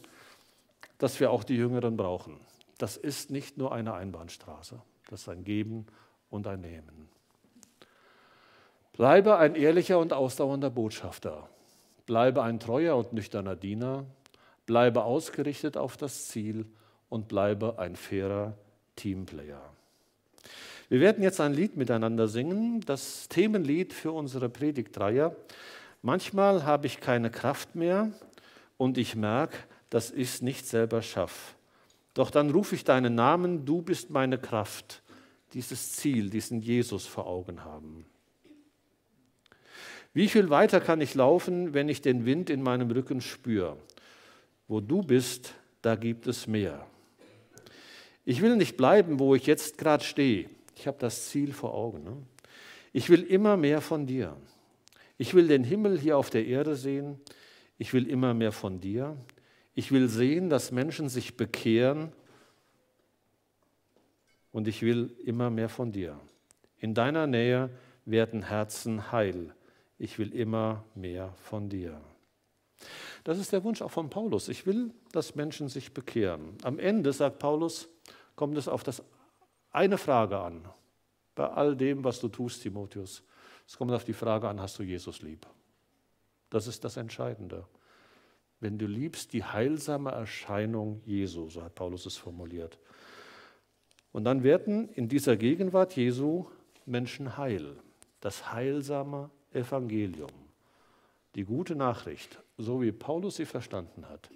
dass 0.98 1.20
wir 1.20 1.32
auch 1.32 1.44
die 1.44 1.56
Jüngeren 1.56 1.98
brauchen. 1.98 2.40
Das 2.78 2.98
ist 2.98 3.30
nicht 3.30 3.58
nur 3.58 3.74
eine 3.74 3.94
Einbahnstraße, 3.94 4.82
das 5.10 5.22
ist 5.22 5.30
ein 5.30 5.44
Geben 5.44 5.86
und 6.30 6.48
ein 6.48 6.62
Nehmen. 6.62 7.10
Bleibe 8.94 9.38
ein 9.38 9.56
ehrlicher 9.56 10.00
und 10.00 10.14
ausdauernder 10.14 10.70
Botschafter. 10.70 11.50
Bleibe 12.06 12.42
ein 12.42 12.60
treuer 12.60 12.96
und 12.96 13.14
nüchterner 13.14 13.56
Diener. 13.56 14.06
Bleibe 14.66 15.04
ausgerichtet 15.04 15.78
auf 15.78 15.98
das 15.98 16.28
Ziel 16.28 16.66
und 17.10 17.28
bleibe 17.28 17.80
ein 17.80 17.96
fairer 17.96 18.58
Teamplayer. 18.96 19.62
Wir 20.90 21.00
werden 21.02 21.24
jetzt 21.24 21.40
ein 21.40 21.54
Lied 21.54 21.78
miteinander 21.78 22.28
singen, 22.28 22.82
das 22.82 23.30
Themenlied 23.30 23.94
für 23.94 24.12
unsere 24.12 24.50
Predigtreihe. 24.50 25.36
Manchmal 26.02 26.66
habe 26.66 26.88
ich 26.88 27.00
keine 27.00 27.30
Kraft 27.30 27.76
mehr 27.76 28.12
und 28.78 28.98
ich 28.98 29.16
merke, 29.16 29.56
dass 29.92 30.10
ich 30.10 30.30
es 30.30 30.42
nicht 30.42 30.66
selber 30.66 31.04
schaffe. 31.04 31.54
Doch 32.16 32.32
dann 32.32 32.50
rufe 32.50 32.74
ich 32.74 32.84
deinen 32.84 33.14
Namen, 33.14 33.66
du 33.66 33.84
bist 33.84 34.10
meine 34.10 34.40
Kraft. 34.40 35.04
Dieses 35.54 35.94
Ziel, 35.94 36.32
diesen 36.32 36.62
Jesus 36.62 37.06
vor 37.06 37.28
Augen 37.28 37.64
haben. 37.64 38.06
Wie 40.14 40.28
viel 40.28 40.50
weiter 40.50 40.82
kann 40.82 41.02
ich 41.02 41.14
laufen, 41.14 41.76
wenn 41.76 41.88
ich 41.88 42.02
den 42.02 42.26
Wind 42.26 42.50
in 42.50 42.64
meinem 42.64 42.90
Rücken 42.90 43.22
spüre? 43.22 43.78
Wo 44.68 44.80
du 44.80 45.04
bist, 45.04 45.54
da 45.84 45.96
gibt 45.96 46.26
es 46.26 46.48
mehr. 46.48 46.86
Ich 48.26 48.42
will 48.42 48.56
nicht 48.56 48.76
bleiben, 48.76 49.20
wo 49.20 49.36
ich 49.36 49.46
jetzt 49.46 49.78
gerade 49.78 50.04
stehe. 50.04 50.50
Ich 50.80 50.88
habe 50.88 50.98
das 50.98 51.28
Ziel 51.28 51.52
vor 51.52 51.74
Augen. 51.74 52.06
Ne? 52.06 52.16
Ich 52.94 53.10
will 53.10 53.24
immer 53.24 53.58
mehr 53.58 53.82
von 53.82 54.08
dir. 54.08 54.38
Ich 55.18 55.34
will 55.34 55.50
den 55.50 55.66
Himmel 55.66 56.00
hier 56.00 56.18
auf 56.18 56.30
der 56.30 56.46
Erde 56.46 56.78
sehen. 56.78 57.20
Ich 57.78 57.92
will 57.92 58.08
immer 58.08 58.34
mehr 58.34 58.54
von 58.54 58.80
dir. 58.80 59.18
Ich 59.76 59.92
will 59.92 60.08
sehen, 60.08 60.50
dass 60.50 60.72
Menschen 60.72 61.10
sich 61.10 61.36
bekehren. 61.36 62.14
Und 64.54 64.70
ich 64.70 64.82
will 64.82 65.14
immer 65.26 65.50
mehr 65.50 65.68
von 65.68 65.92
dir. 65.92 66.18
In 66.78 66.94
deiner 66.94 67.28
Nähe 67.28 67.70
werden 68.06 68.44
Herzen 68.44 69.12
heil. 69.12 69.54
Ich 69.98 70.18
will 70.18 70.34
immer 70.34 70.86
mehr 70.96 71.34
von 71.42 71.68
dir. 71.68 72.00
Das 73.26 73.38
ist 73.38 73.52
der 73.52 73.66
Wunsch 73.66 73.82
auch 73.82 73.92
von 73.92 74.10
Paulus. 74.10 74.48
Ich 74.48 74.66
will, 74.66 74.94
dass 75.12 75.36
Menschen 75.36 75.68
sich 75.68 75.94
bekehren. 75.94 76.58
Am 76.64 76.80
Ende, 76.80 77.12
sagt 77.12 77.40
Paulus, 77.40 77.90
kommt 78.38 78.58
es 78.58 78.70
auf 78.70 78.84
das 78.84 79.04
eine 79.72 79.98
Frage 79.98 80.40
an. 80.40 80.68
Bei 81.36 81.48
all 81.48 81.76
dem, 81.76 82.04
was 82.04 82.20
du 82.20 82.28
tust, 82.28 82.64
Timotheus. 82.64 83.24
Es 83.68 83.78
kommt 83.78 83.92
auf 83.92 84.04
die 84.04 84.14
Frage 84.14 84.50
an, 84.50 84.60
hast 84.60 84.80
du 84.80 84.84
Jesus 84.84 85.22
lieb? 85.22 85.46
Das 86.50 86.68
ist 86.68 86.84
das 86.84 86.98
Entscheidende. 86.98 87.66
Wenn 88.60 88.78
du 88.78 88.88
liebst 88.88 89.32
die 89.34 89.44
heilsame 89.44 90.12
Erscheinung 90.12 91.02
Jesu, 91.06 91.50
so 91.50 91.64
hat 91.64 91.76
Paulus 91.76 92.06
es 92.06 92.18
formuliert. 92.18 92.78
Und 94.12 94.26
dann 94.26 94.44
werden 94.44 94.90
in 94.90 95.08
dieser 95.08 95.38
Gegenwart 95.38 95.96
Jesu 95.96 96.48
Menschen 96.86 97.38
heil. 97.38 97.78
Das 98.22 98.52
heilsame 98.52 99.30
Evangelium, 99.54 100.32
die 101.36 101.44
gute 101.44 101.76
Nachricht, 101.76 102.42
so 102.58 102.82
wie 102.82 102.92
Paulus 102.92 103.38
sie 103.38 103.46
verstanden 103.46 104.10
hat 104.10 104.30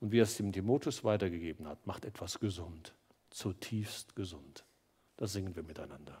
und 0.00 0.12
wie 0.12 0.20
er 0.20 0.24
es 0.24 0.36
dem 0.36 0.52
Timotheus 0.52 1.02
weitergegeben 1.02 1.66
hat, 1.66 1.86
macht 1.86 2.04
etwas 2.04 2.38
gesund, 2.38 2.94
zutiefst 3.30 4.14
gesund. 4.14 4.64
Das 5.16 5.32
singen 5.32 5.54
wir 5.54 5.62
miteinander. 5.62 6.20